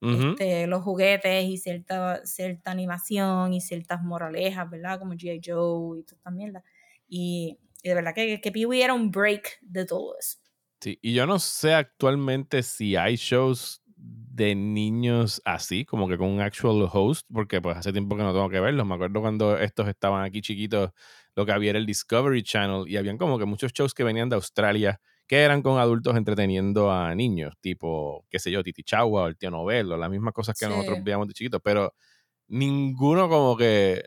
[0.01, 4.99] este, los juguetes y cierta, cierta animación y ciertas moralejas, ¿verdad?
[4.99, 5.41] Como G.I.
[5.43, 6.63] Joe y toda esta mierda.
[7.07, 10.37] Y, y de verdad que, que Pee-wee era un break de todo eso.
[10.79, 13.81] Sí, y yo no sé actualmente si hay shows
[14.35, 18.33] de niños así, como que con un actual host, porque pues hace tiempo que no
[18.33, 18.85] tengo que verlos.
[18.85, 20.91] Me acuerdo cuando estos estaban aquí chiquitos,
[21.35, 24.27] lo que había era el Discovery Channel y habían como que muchos shows que venían
[24.27, 29.23] de Australia que eran con adultos entreteniendo a niños, tipo, qué sé yo, Titi Chagua
[29.23, 31.95] o el tío Novelo, las mismas cosas que nosotros veíamos de chiquitos, pero
[32.47, 34.03] ninguno como que...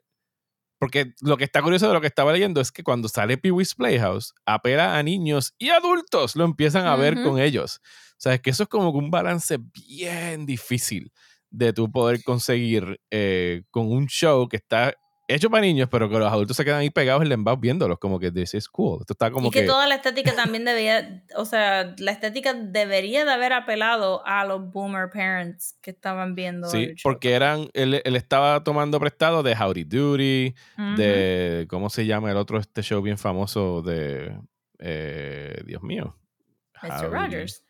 [0.78, 3.50] Porque lo que está curioso de lo que estaba leyendo es que cuando sale Pee
[3.50, 7.80] Wee's Playhouse, apela a niños y adultos, lo empiezan a ver con ellos.
[8.18, 9.58] O sea, es que eso es como un balance
[9.88, 11.12] bien difícil
[11.50, 14.92] de tú poder conseguir eh, con un show que está
[15.28, 17.98] hecho para niños, pero que los adultos se quedan ahí pegados en el embao viéndolos,
[17.98, 18.98] como que this is cool.
[19.02, 23.24] Esto está como y que, toda la estética también debía, o sea, la estética debería
[23.24, 26.68] de haber apelado a los boomer parents que estaban viendo.
[26.68, 30.54] Sí, porque eran, él, él, estaba tomando prestado de Howdy Doody,
[30.96, 34.34] de, ¿cómo se llama el otro este show bien famoso de,
[34.78, 36.16] eh, Dios mío?
[36.82, 37.10] Mr.
[37.10, 37.67] Rogers.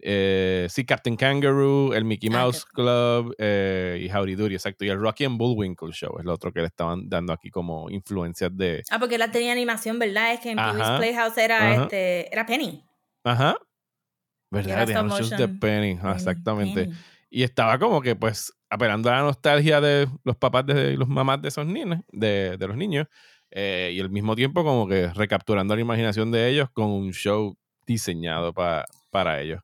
[0.00, 4.84] Eh, sí, Captain Kangaroo, el Mickey ah, Mouse Club eh, y Howdy Doody, exacto.
[4.84, 7.88] Y el Rocky and Bullwinkle Show es lo otro que le estaban dando aquí como
[7.90, 8.82] influencias de.
[8.90, 10.32] Ah, porque la tenía animación, ¿verdad?
[10.34, 12.84] Es que en Pee Playhouse era, este, era Penny.
[13.22, 13.56] Ajá.
[14.50, 14.86] ¿Verdad?
[14.86, 16.90] de Penny, exactamente.
[17.30, 21.42] Y estaba como que, pues, apelando a la nostalgia de los papás de los mamás
[21.42, 23.06] de esos niños, de, de los niños.
[23.50, 27.56] Eh, y al mismo tiempo, como que recapturando la imaginación de ellos con un show
[27.86, 28.84] diseñado para
[29.14, 29.62] para ellos.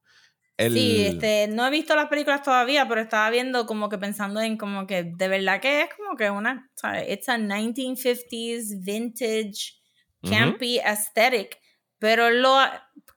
[0.68, 4.58] Sí, este, no he visto las películas todavía, pero estaba viendo como que pensando en
[4.58, 7.08] como que de verdad que es como que una, ¿sabes?
[7.08, 9.80] It's a 1950s vintage
[10.22, 11.58] campy aesthetic,
[11.98, 12.58] pero lo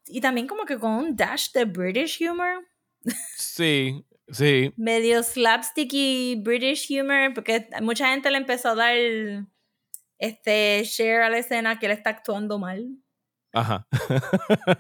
[0.08, 2.66] y también como que con un dash de British humor.
[3.36, 4.72] Sí, sí.
[4.78, 8.96] Medio slapsticky British humor, porque mucha gente le empezó a dar
[10.18, 13.03] este share a la escena que él está actuando mal.
[13.54, 13.88] Ajá.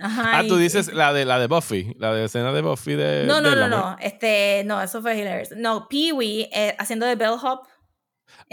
[0.01, 3.23] ah, tú dices la de la de Buffy, la de escena de Buffy de.
[3.25, 3.95] No, no, no, no.
[3.99, 5.51] Este, no, eso fue hilarious.
[5.55, 7.67] No, Pee Wee eh, haciendo de bellhop.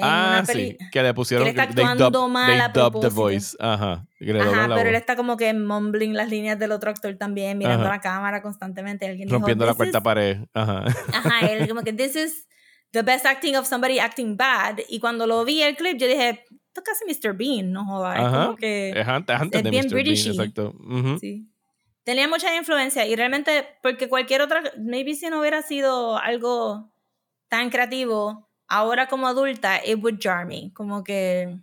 [0.02, 3.56] ah, sí, que le pusieron que, le está actuando mal a the voice.
[3.58, 4.06] Ajá.
[4.20, 8.00] Ajá, pero él está como que mumbling las líneas del otro actor también, mirando la
[8.00, 9.06] cámara constantemente.
[9.06, 10.38] Alguien Rompiendo la cuarta pared.
[10.52, 10.84] Ajá.
[11.14, 12.46] Ajá, él como que this is
[12.92, 14.80] the best acting of somebody acting bad.
[14.88, 17.36] Y cuando lo vi el clip, yo dije, esto casi Mr.
[17.36, 18.18] Bean, no jodas.
[18.18, 18.90] Es como que.
[18.90, 19.94] Es antes, de bien Mr.
[19.94, 20.74] Bean, exacto.
[21.20, 21.48] Sí.
[22.04, 24.62] Tenía mucha influencia y realmente, porque cualquier otra.
[24.78, 26.92] Maybe si no hubiera sido algo
[27.48, 30.72] tan creativo, ahora como adulta, it would jar me.
[30.72, 31.58] Como que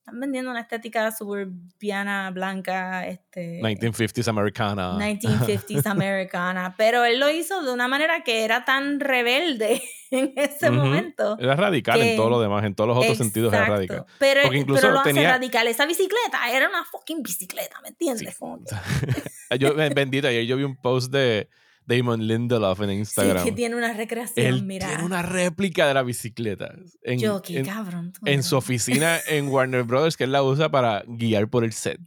[0.00, 3.60] están vendiendo una estética suburbiana, blanca, este...
[3.62, 4.98] 1950s americana.
[4.98, 9.82] 1950s americana, pero él lo hizo de una manera que era tan rebelde
[10.16, 11.38] en ese momento.
[11.38, 14.04] Era radical en todo lo demás, en todos los otros sentidos era radical.
[14.18, 15.66] Pero, Porque incluso pero lo hace radical.
[15.68, 18.36] Esa bicicleta era una fucking bicicleta, ¿me entiendes?
[19.58, 21.48] yo, bendito, ayer yo vi un post de
[21.86, 23.42] Damon Lindelof en Instagram.
[23.42, 24.88] Sí, que tiene una recreación, mira.
[24.88, 26.72] Tiene una réplica de la bicicleta.
[27.02, 28.12] En, Yo, qué cabrón.
[28.24, 32.00] En su oficina en Warner Brothers, que él la usa para guiar por el set.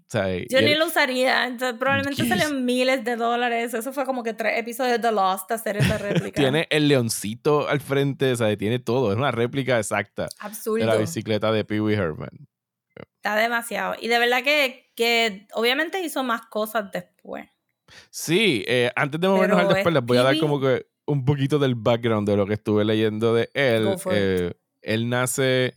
[0.50, 1.56] Yo ni lo usaría.
[1.80, 3.74] probablemente salen miles de dólares.
[3.74, 6.40] Eso fue como que tres episodios de The Lost hacer esa réplica.
[6.40, 9.12] tiene el leoncito al frente, o sea, tiene todo.
[9.12, 10.80] Es una réplica exacta Absurdo.
[10.80, 12.48] de la bicicleta de Pee Wee Herman.
[13.18, 13.96] Está demasiado.
[14.00, 17.48] Y de verdad que, que obviamente hizo más cosas después.
[18.10, 21.60] Sí, eh, antes de movernos al después, les voy a dar como que un poquito
[21.60, 23.96] del background de lo que estuve leyendo de él.
[24.12, 25.76] Eh, él nace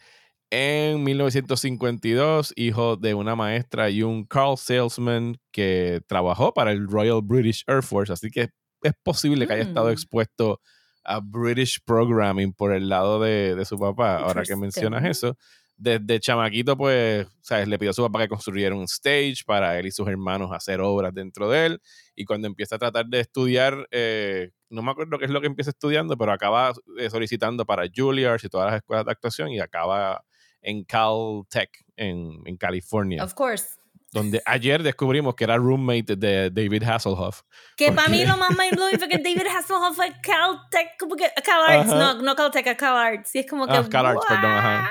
[0.50, 7.20] en 1952, hijo de una maestra y un Carl Salesman que trabajó para el Royal
[7.22, 8.50] British Air Force, así que
[8.82, 9.92] es posible que haya estado mm.
[9.92, 10.60] expuesto
[11.04, 15.36] a British Programming por el lado de, de su papá, ahora que mencionas eso
[15.76, 17.68] desde chamaquito, pues, ¿sabes?
[17.68, 20.80] Le pidió a su papá que construyera un stage para él y sus hermanos hacer
[20.80, 21.82] obras dentro de él.
[22.14, 25.46] Y cuando empieza a tratar de estudiar, eh, no me acuerdo qué es lo que
[25.46, 29.60] empieza estudiando, pero acaba eh, solicitando para Juilliard y todas las escuelas de actuación y
[29.60, 30.24] acaba
[30.62, 33.22] en Caltech, en, California.
[33.22, 33.75] Of course
[34.16, 37.42] donde ayer descubrimos que era roommate de David Hasselhoff.
[37.76, 41.30] Que para mí lo más mind blowing fue que David Hasselhoff fue Caltech, como que
[41.44, 43.34] CalArts, no, no Caltech, CalArts.
[43.34, 43.74] Y es como que.
[43.74, 44.90] Ah, CalArts, perdón, ajá.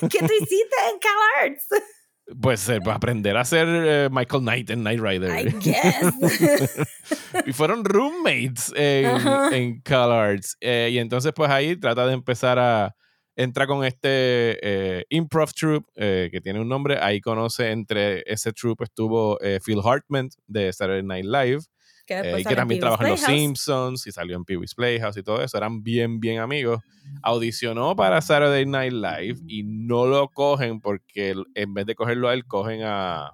[0.00, 1.66] ¿Qué tú hiciste en CalArts?
[2.40, 5.30] Pues eh, aprender a ser eh, Michael Knight en Knight Rider.
[5.30, 6.76] I guess.
[7.46, 9.16] y fueron roommates en,
[9.52, 10.58] en CalArts.
[10.60, 12.94] Eh, y entonces, pues ahí trata de empezar a
[13.36, 16.98] entra con este eh, improv troupe eh, que tiene un nombre.
[17.00, 21.60] Ahí conoce entre ese troupe estuvo eh, Phil Hartman de Saturday Night Live.
[22.04, 25.40] Que, que también trabajó en Los Simpsons y salió en Pee Wee's Playhouse y todo
[25.42, 25.56] eso.
[25.56, 26.80] Eran bien, bien amigos.
[27.22, 32.34] Audicionó para Saturday Night Live y no lo cogen porque en vez de cogerlo a
[32.34, 33.32] él, cogen a,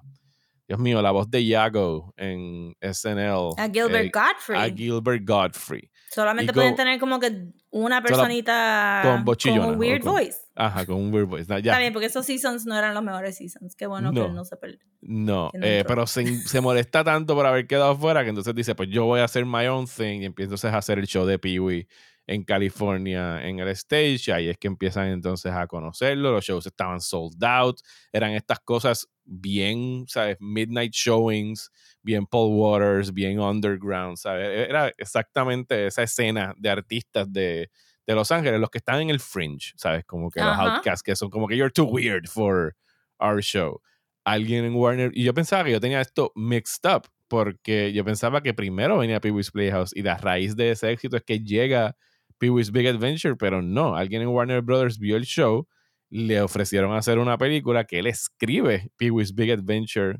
[0.69, 3.55] Dios mío, la voz de Yago en SNL.
[3.57, 4.61] A Gilbert Godfrey.
[4.61, 5.89] A Gilbert Godfrey.
[6.11, 10.37] Solamente pueden tener como que una personita con, un weird voice.
[10.55, 11.45] Ajá, con un weird voice.
[11.45, 13.75] También, porque esos seasons no eran los mejores seasons.
[13.75, 14.79] Qué bueno que no se perdió.
[15.01, 18.89] No, eh, pero se, se, molesta tanto por haber quedado fuera que entonces dice, pues
[18.89, 21.87] yo voy a hacer my own thing y empieza a hacer el show de Pee-Wee
[22.29, 24.21] en California en el stage.
[24.27, 26.31] Y ahí es que empiezan entonces a conocerlo.
[26.31, 27.79] Los shows estaban sold out.
[28.11, 30.37] Eran estas cosas bien, ¿sabes?
[30.39, 31.71] Midnight showings,
[32.01, 34.67] bien Paul Waters, bien underground, ¿sabes?
[34.67, 37.69] Era exactamente esa escena de artistas de,
[38.05, 40.03] de Los Ángeles, los que están en el fringe, ¿sabes?
[40.05, 42.75] Como que los outcasts que son como que you're too weird for
[43.19, 43.79] our show.
[44.25, 48.41] Alguien en Warner, y yo pensaba que yo tenía esto mixed up, porque yo pensaba
[48.41, 51.95] que primero venía Pee Wee's Playhouse y la raíz de ese éxito es que llega
[52.39, 55.67] Pee Wee's Big Adventure, pero no, alguien en Warner Brothers vio el show
[56.09, 60.19] le ofrecieron hacer una película que él escribe, Pee Wee's Big Adventure,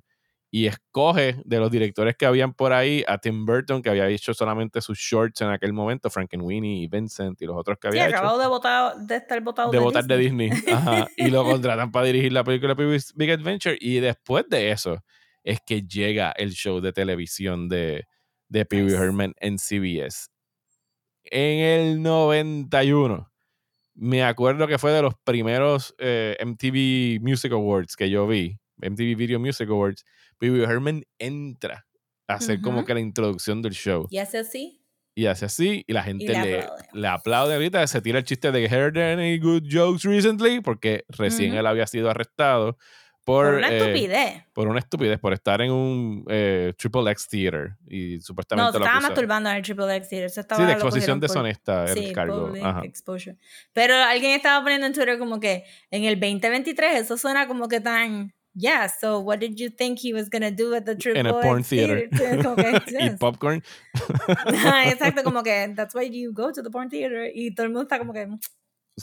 [0.52, 4.34] y escoge de los directores que habían por ahí a Tim Burton, que había hecho
[4.34, 8.14] solamente sus shorts en aquel momento, Frankenweenie y Vincent y los otros que había sí,
[8.14, 10.50] acabado de, votar, de estar votado de, de votar Disney.
[10.50, 10.74] de Disney.
[10.74, 11.08] Ajá.
[11.16, 13.78] y lo contratan para dirigir la película Pee Wee's Big Adventure.
[13.80, 15.04] Y después de eso
[15.44, 18.08] es que llega el show de televisión de,
[18.48, 20.30] de Pee Wee Herman en CBS.
[21.26, 23.29] En el 91
[24.00, 29.16] me acuerdo que fue de los primeros eh, MTV Music Awards que yo vi, MTV
[29.16, 30.06] Video Music Awards,
[30.38, 31.86] Pee Herman entra
[32.28, 34.08] a hacer como que la introducción del show.
[34.10, 34.82] Y hace así.
[35.16, 37.56] Y hace así, y la gente le, le, aplaude.
[37.56, 41.88] ahorita, se tira el chiste de Heard any good jokes recently, porque recién él había
[41.88, 42.78] sido arrestado
[43.24, 44.44] por, una eh, estupidez.
[44.54, 47.76] Por una estupidez, por estar en un eh, Triple X Theater.
[47.88, 48.72] Y supuestamente.
[48.72, 50.30] No, estaba masturbando en el Triple X Theater.
[50.32, 52.54] sí, de exposición deshonesta por, el cargo.
[52.84, 53.38] Exposure.
[53.74, 57.82] Pero alguien estaba poniendo en Twitter como que en el 2023 eso suena como que
[57.82, 58.34] tan.
[58.56, 61.36] Yeah, so what did you think he was gonna do at the Triple X In
[61.38, 62.10] a porn theater.
[63.00, 63.64] y popcorn.
[64.86, 67.32] Exacto, como que that's why you go to the porn theater.
[67.34, 68.28] Y todo el mundo está como que.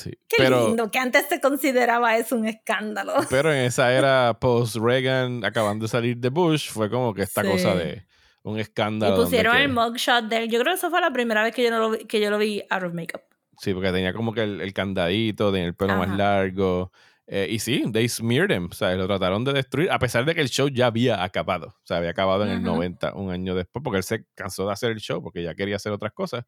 [0.04, 3.14] Qué pero, lindo, que antes se consideraba eso un escándalo.
[3.30, 7.74] Pero en esa era post-Reagan, acabando de salir de Bush, fue como que esta cosa
[7.74, 8.06] de
[8.42, 9.16] un escándalo.
[9.16, 10.50] Y pusieron el mugshot de él.
[10.50, 12.30] Yo creo que esa fue la primera vez que yo, no lo, vi, que yo
[12.30, 13.22] lo vi out of makeup.
[13.58, 16.92] Sí, porque tenía como que el, candadito, tenía el pelo más largo.
[17.28, 20.32] Eh, y sí, they smeared him, o sea, lo trataron de destruir, a pesar de
[20.32, 23.56] que el show ya había acabado, o sea, había acabado en el 90, un año
[23.56, 26.44] después, porque él se cansó de hacer el show, porque ya quería hacer otras cosas.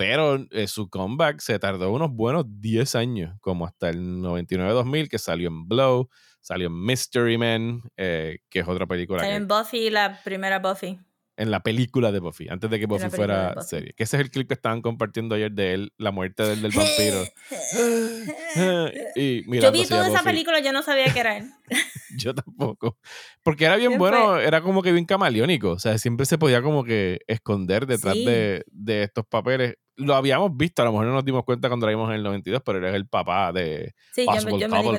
[0.00, 5.18] Pero eh, su comeback se tardó unos buenos 10 años, como hasta el 99-2000, que
[5.18, 6.08] salió en Blow,
[6.40, 9.20] salió en Mystery Man, eh, que es otra película.
[9.20, 10.98] Salió en Buffy, la primera Buffy.
[11.36, 13.92] En la película de Buffy, antes de que Buffy fuera serie.
[13.94, 16.72] Que ese es el clip que estaban compartiendo ayer de él, la muerte del, del
[16.72, 17.22] vampiro.
[19.16, 21.50] y yo vi toda esa película, yo no sabía que era él.
[22.16, 22.98] yo tampoco.
[23.42, 25.72] Porque era bien bueno, era como que bien camaleónico.
[25.72, 30.56] O sea, siempre se podía como que esconder detrás de, de estos papeles lo habíamos
[30.56, 32.78] visto, a lo mejor no nos dimos cuenta cuando lo vimos en el 92, pero
[32.78, 34.98] eres el papá de sí, Possible yo me, yo me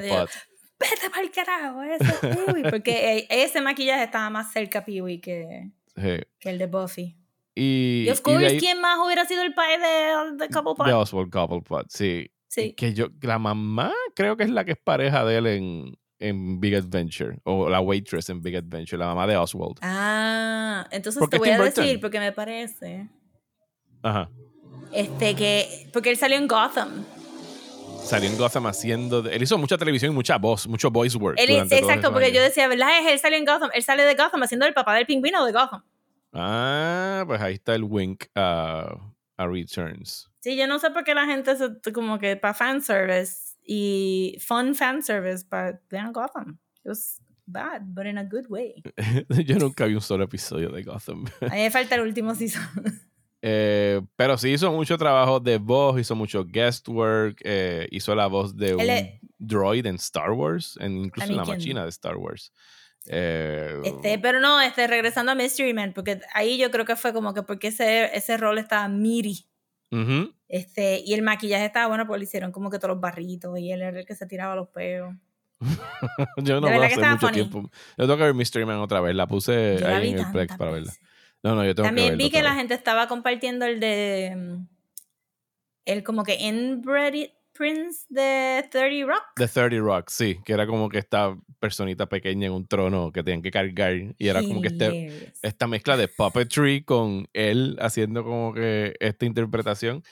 [0.81, 5.21] vete para el carajo, eso es porque e, ese maquillaje estaba más cerca a Peewee
[5.21, 5.69] que,
[6.39, 7.17] que el de Buffy.
[7.53, 10.87] Y, y of course, ¿quién más hubiera sido el padre de, de Cobblepot?
[10.87, 12.31] De Oswald Cobblepot, sí.
[12.47, 12.73] Sí.
[12.73, 16.59] Que yo, la mamá creo que es la que es pareja de él en, en
[16.59, 19.77] Big Adventure, o la waitress en Big Adventure, la mamá de Oswald.
[19.81, 23.09] Ah, entonces te voy a decir, porque me parece.
[24.03, 24.29] Ajá.
[24.93, 25.89] Este que.
[25.93, 27.05] Porque él salió en Gotham.
[28.03, 29.29] Salió en Gotham haciendo.
[29.29, 31.37] Él hizo mucha televisión y mucha voz, mucho voice work.
[31.39, 32.89] exacto, porque yo decía, ¿verdad?
[33.07, 33.69] Él salió en Gotham.
[33.73, 35.83] Él sale de Gotham haciendo el papá del pingüino de Gotham.
[36.33, 38.95] Ah, pues ahí está el wink a,
[39.37, 40.29] a Returns.
[40.39, 44.73] Sí, yo no sé por qué la gente se, como que para fanservice y fun
[44.73, 46.57] fanservice para vean Gotham.
[46.83, 48.81] It was bad, but in a good way.
[49.45, 51.25] yo nunca vi un solo episodio de Gotham.
[51.41, 52.63] a mí me falta el último season.
[53.43, 58.27] Eh, pero sí hizo mucho trabajo de voz, hizo mucho guest work, eh, hizo la
[58.27, 62.53] voz de un droid en Star Wars, en, incluso en la máquina de Star Wars.
[63.07, 67.13] Eh, este, pero no, este, regresando a Mystery Man, porque ahí yo creo que fue
[67.13, 69.47] como que porque ese, ese rol estaba miri.
[70.47, 73.71] este, y el maquillaje estaba bueno porque le hicieron como que todos los barritos y
[73.71, 75.15] él era el que se tiraba los peos.
[76.37, 77.69] yo no voy a hacer mucho tiempo.
[77.97, 80.71] Yo tengo que ver Mystery Man otra vez, la puse ahí en el Plex para
[80.71, 80.93] verla.
[81.43, 84.33] No, no, yo tengo También vi que la gente estaba compartiendo el de.
[84.35, 84.67] Mm,
[85.85, 89.23] el como que Inbred Prince de 30 Rock.
[89.35, 93.23] De 30 Rock, sí, que era como que esta personita pequeña en un trono que
[93.23, 98.23] tenían que cargar y era como que este, esta mezcla de puppetry con él haciendo
[98.23, 100.03] como que esta interpretación.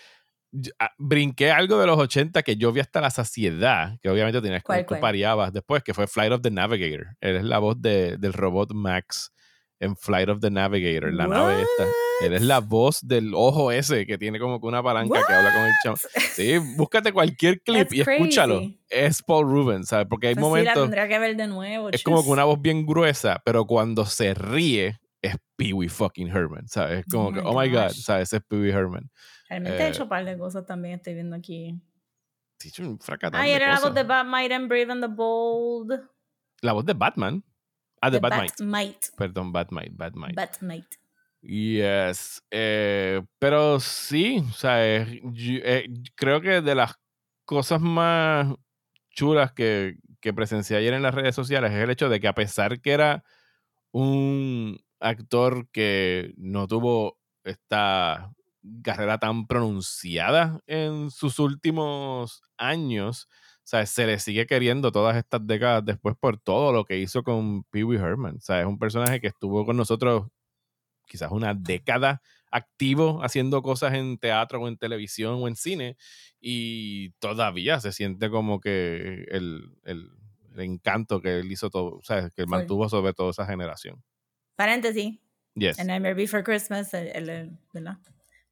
[0.80, 4.64] Ah, brinqué algo de los 80 que yo vi hasta la saciedad, que obviamente tenías
[4.64, 7.16] que pariabas después, que fue Flight of the Navigator.
[7.22, 9.32] Él es la voz de, del robot Max
[9.80, 11.88] en Flight of the Navigator, la nave esta.
[12.22, 15.54] Él es la voz del ojo ese que tiene como que una palanca que habla
[15.54, 15.98] con el chamo.
[16.34, 18.62] Sí, búscate cualquier clip y escúchalo.
[18.90, 20.08] Es Paul Rubens, ¿sabes?
[20.10, 20.74] Porque hay momentos.
[20.74, 21.90] Sí, la tendría que ver de nuevo.
[21.92, 26.28] Es como que una voz bien gruesa, pero cuando se ríe es Pee Wee fucking
[26.28, 27.00] Herman, ¿sabes?
[27.00, 28.34] Es como oh que, oh my god, ¿sabes?
[28.34, 29.10] Es Pee Wee Herman.
[29.50, 31.82] Realmente he hecho un par de cosas también, estoy viendo aquí.
[32.60, 33.40] Sí, un fracatán.
[33.40, 36.02] Ah, era la voz de Batman and Brave and the Bold.
[36.62, 37.44] La voz de Batman.
[38.02, 39.08] Ah, de Batmite.
[39.18, 40.34] Perdón, Batmite, Batmite.
[40.34, 40.98] Batmite.
[41.42, 42.44] Yes.
[42.52, 46.96] Eh, pero sí, o sea, eh, creo que de las
[47.46, 48.54] cosas más
[49.12, 52.36] chulas que, que presencié ayer en las redes sociales es el hecho de que a
[52.36, 53.24] pesar que era
[53.92, 58.32] un actor que no tuvo esta
[58.84, 63.28] carrera tan pronunciada en sus últimos años,
[63.70, 67.64] sea, se le sigue queriendo todas estas décadas después por todo lo que hizo con
[67.66, 68.38] Pee Wee Herman.
[68.38, 70.26] O sea, es un personaje que estuvo con nosotros
[71.06, 75.98] quizás una década activo haciendo cosas en teatro o en televisión o en cine
[76.42, 80.10] y todavía se siente como que el, el,
[80.58, 84.04] encanto que él hizo todo, o sea, que él mantuvo sobre toda esa generación.
[84.56, 85.20] Paréntesis.
[85.54, 85.80] Yes.
[85.80, 87.98] A Nightmare Before Christmas, el, ¿verdad?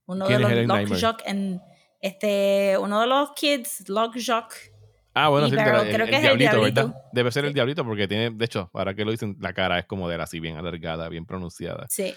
[0.05, 1.59] Uno de los Lockjock en
[2.01, 4.53] este, uno de los kids, Lockjock
[5.20, 5.63] Ah, bueno, sí, el,
[6.20, 6.95] diablito, ¿verdad?
[7.11, 9.86] Debe ser el diablito porque tiene, de hecho, ahora que lo dicen, la cara es
[9.86, 11.88] como de él, así bien alargada, bien pronunciada.
[11.89, 12.13] Sí.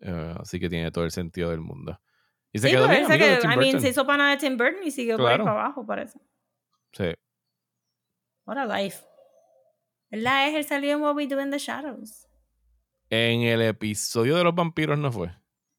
[0.00, 2.00] Eh, así que tiene todo el sentido del mundo.
[2.50, 5.18] Y se quedó bien, que, I mean, se hizo pana de Tim Burton y siguió
[5.18, 6.20] por ahí para abajo, parece.
[6.92, 7.12] Sí.
[8.46, 9.04] What a life.
[10.10, 10.48] ¿Verdad?
[10.48, 12.26] Es el salió en What We Do in the Shadows.
[13.10, 15.32] En el episodio de los vampiros no fue.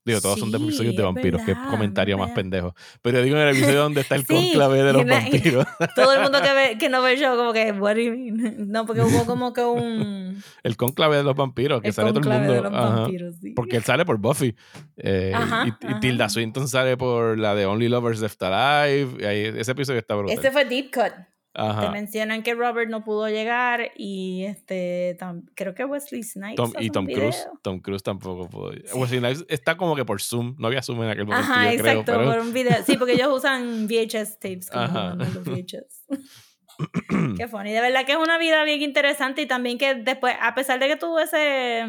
[0.06, 2.76] Digo, todos son de episodios de vampiros, qué comentario más pendejo.
[3.01, 5.66] Pero digo en el episodio donde está el conclave de los vampiros.
[5.95, 8.12] todo el mundo que, ve, que no ve el show, como que, what do you
[8.12, 8.68] mean?
[8.74, 10.43] No, porque hubo como que un.
[10.64, 12.54] el conclave de los vampiros, que sale todo el mundo.
[12.54, 13.51] De los vampiros, sí.
[13.51, 14.56] Porque él sale por Buffy.
[14.97, 15.34] Eh,
[15.66, 19.28] y, Tilda Swinton sale por la de Only Lovers Left Alive.
[19.28, 20.38] ahí, ese episodio está brutal.
[20.38, 21.33] Ese fue Deep Cut.
[21.54, 25.16] Te mencionan que Robert no pudo llegar y este
[25.54, 26.72] creo que Wesley Snipes.
[26.80, 27.47] y Tom Cruise.
[27.62, 28.72] Tom Cruise tampoco pudo.
[28.95, 30.56] Wesley Snipes está como que por Zoom.
[30.58, 31.51] No había Zoom en aquel momento.
[31.51, 32.84] Ajá, exacto, por un video.
[32.84, 36.06] Sí, porque ellos usan VHS tapes como los VHS.
[37.38, 37.72] Qué funny.
[37.72, 40.88] De verdad que es una vida bien interesante y también que después, a pesar de
[40.88, 41.86] que tuvo ese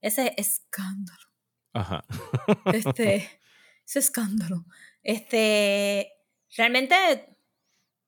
[0.00, 1.24] ese escándalo.
[1.72, 2.04] Ajá.
[2.72, 3.28] este,
[3.86, 4.64] ese escándalo.
[5.02, 6.12] Este,
[6.56, 7.33] realmente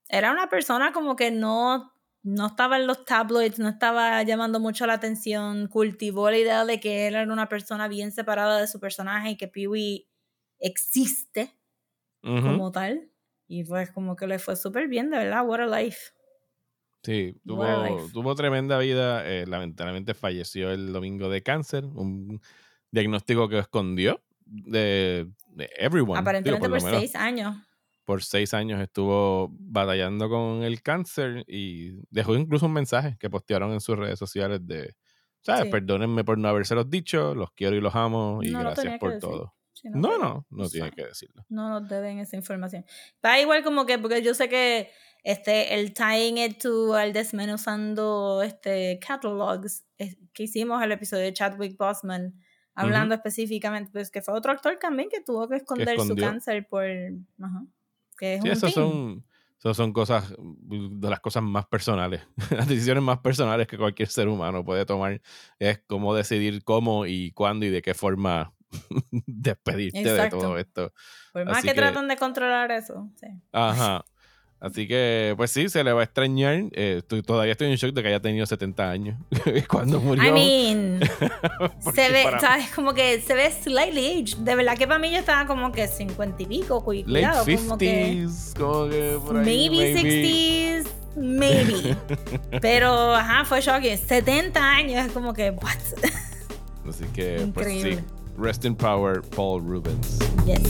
[0.08, 1.92] era una persona como que no,
[2.22, 6.80] no estaba en los tabloids, no estaba llamando mucho la atención, cultivó la idea de
[6.80, 10.08] que él era una persona bien separada de su personaje y que Pee-wee
[10.58, 11.56] existe
[12.22, 13.10] como tal.
[13.48, 16.10] Y pues como que le fue súper bien, de verdad, what a life.
[17.04, 19.24] Sí, tuvo, tuvo tremenda vida.
[19.24, 22.40] Eh, lamentablemente falleció el domingo de cáncer, un
[22.90, 26.18] diagnóstico que escondió de, de everyone.
[26.18, 27.56] Aparentemente por seis años
[28.06, 33.72] por seis años estuvo batallando con el cáncer y dejó incluso un mensaje que postearon
[33.72, 34.94] en sus redes sociales de,
[35.42, 35.70] ¿sabes?
[35.70, 39.54] Perdónenme por no habérselos dicho, los quiero y los amo y gracias por todo.
[39.82, 41.44] no, no, no, tiene que decirlo.
[41.48, 42.84] No nos deben esa información.
[43.14, 44.88] Está igual como que, porque yo sé que
[45.24, 49.84] este, el tying it to el desmenuzando este, catalogs
[50.32, 52.40] que hicimos el episodio de Chadwick Bosman,
[52.72, 56.84] hablando específicamente, pues que fue otro actor también que tuvo que esconder su cáncer por...
[56.84, 57.66] Ajá,
[58.16, 59.24] que es sí, un son
[59.58, 64.28] esas son cosas de las cosas más personales, las decisiones más personales que cualquier ser
[64.28, 65.20] humano puede tomar.
[65.58, 68.52] Es cómo decidir cómo y cuándo y de qué forma
[69.26, 70.92] despedirte de todo esto.
[71.32, 73.08] Por más que, tratan de controlar eso.
[73.16, 73.26] Sí.
[73.52, 74.04] Ajá.
[74.66, 76.64] Así que, pues sí, se le va a extrañar.
[76.72, 79.16] Eh, todavía estoy en shock de que haya tenido 70 años
[79.68, 80.24] cuando murió.
[80.24, 81.00] I mean,
[81.94, 82.70] se ve, ¿sabes?
[82.74, 84.38] Como que se ve slightly aged.
[84.38, 87.44] De verdad que para mí yo estaba como que 50 y pico, cuidado.
[87.44, 91.96] Late 50s, como que, por ahí, maybe, maybe 60s, maybe.
[92.60, 93.96] Pero, ajá, fue shocking.
[93.96, 95.76] 70 años, es como que, what?
[96.88, 97.98] Así que, pues sí.
[98.36, 100.18] Rest in power, Paul Rubens.
[100.44, 100.60] Yes.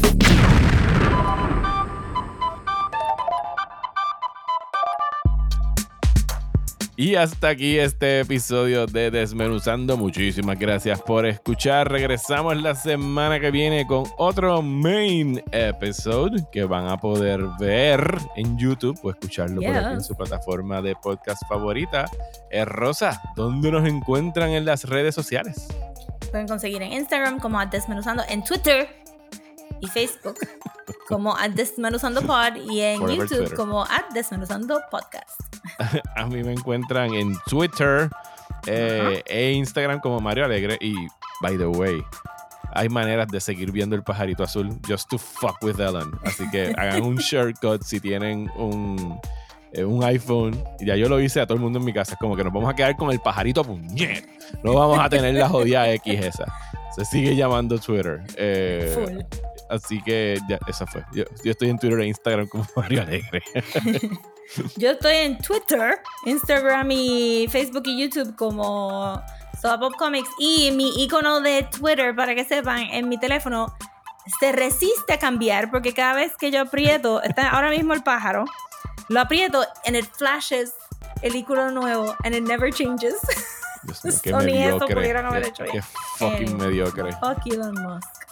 [6.99, 9.99] Y hasta aquí este episodio de Desmenuzando.
[9.99, 11.93] Muchísimas gracias por escuchar.
[11.93, 18.57] Regresamos la semana que viene con otro main episode que van a poder ver en
[18.57, 22.07] YouTube o escucharlo por aquí en su plataforma de podcast favorita.
[22.51, 25.69] Es Rosa, ¿dónde nos encuentran en las redes sociales?
[26.31, 28.89] Pueden conseguir en Instagram como Desmenuzando, en Twitter
[29.81, 30.39] y Facebook
[31.09, 35.41] como a Desmenuzando Pod y en YouTube como a Desmenuzando Podcast.
[36.17, 38.11] a mí me encuentran en Twitter
[38.67, 40.79] eh, e Instagram como Mario Alegre.
[40.81, 40.95] Y,
[41.41, 42.03] by the way,
[42.73, 46.11] hay maneras de seguir viendo el pajarito azul just to fuck with Ellen.
[46.25, 49.19] Así que hagan un shortcut si tienen un,
[49.73, 50.63] eh, un iPhone.
[50.81, 52.15] Ya yo lo hice a todo el mundo en mi casa.
[52.15, 54.29] Es como que nos vamos a quedar con el pajarito puñet.
[54.63, 56.45] No vamos a tener la jodida X esa.
[56.95, 58.23] Se sigue llamando Twitter.
[58.37, 59.25] Eh,
[59.69, 61.05] así que ya, esa fue.
[61.13, 63.43] Yo, yo, estoy en Twitter e Instagram como Mario Alegre.
[64.77, 69.21] Yo estoy en Twitter, Instagram y Facebook y YouTube como
[69.61, 70.31] Pop Comics.
[70.39, 73.75] Y mi icono de Twitter, para que sepan, en mi teléfono
[74.41, 78.45] se resiste a cambiar porque cada vez que yo aprieto, está ahora mismo el pájaro,
[79.09, 80.75] lo aprieto and it flashes
[81.23, 83.17] el icono nuevo and it never changes.
[83.83, 85.15] Dios qué mediocre.
[85.73, 85.83] Qué,
[86.19, 87.13] fucking eh, mediocre.
[87.13, 88.26] Fuck Elon Musk.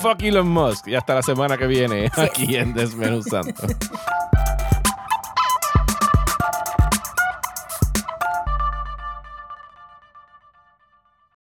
[0.00, 0.88] Fuck Elon Musk.
[0.88, 3.54] Y hasta la semana que viene aquí en Desmenuzando.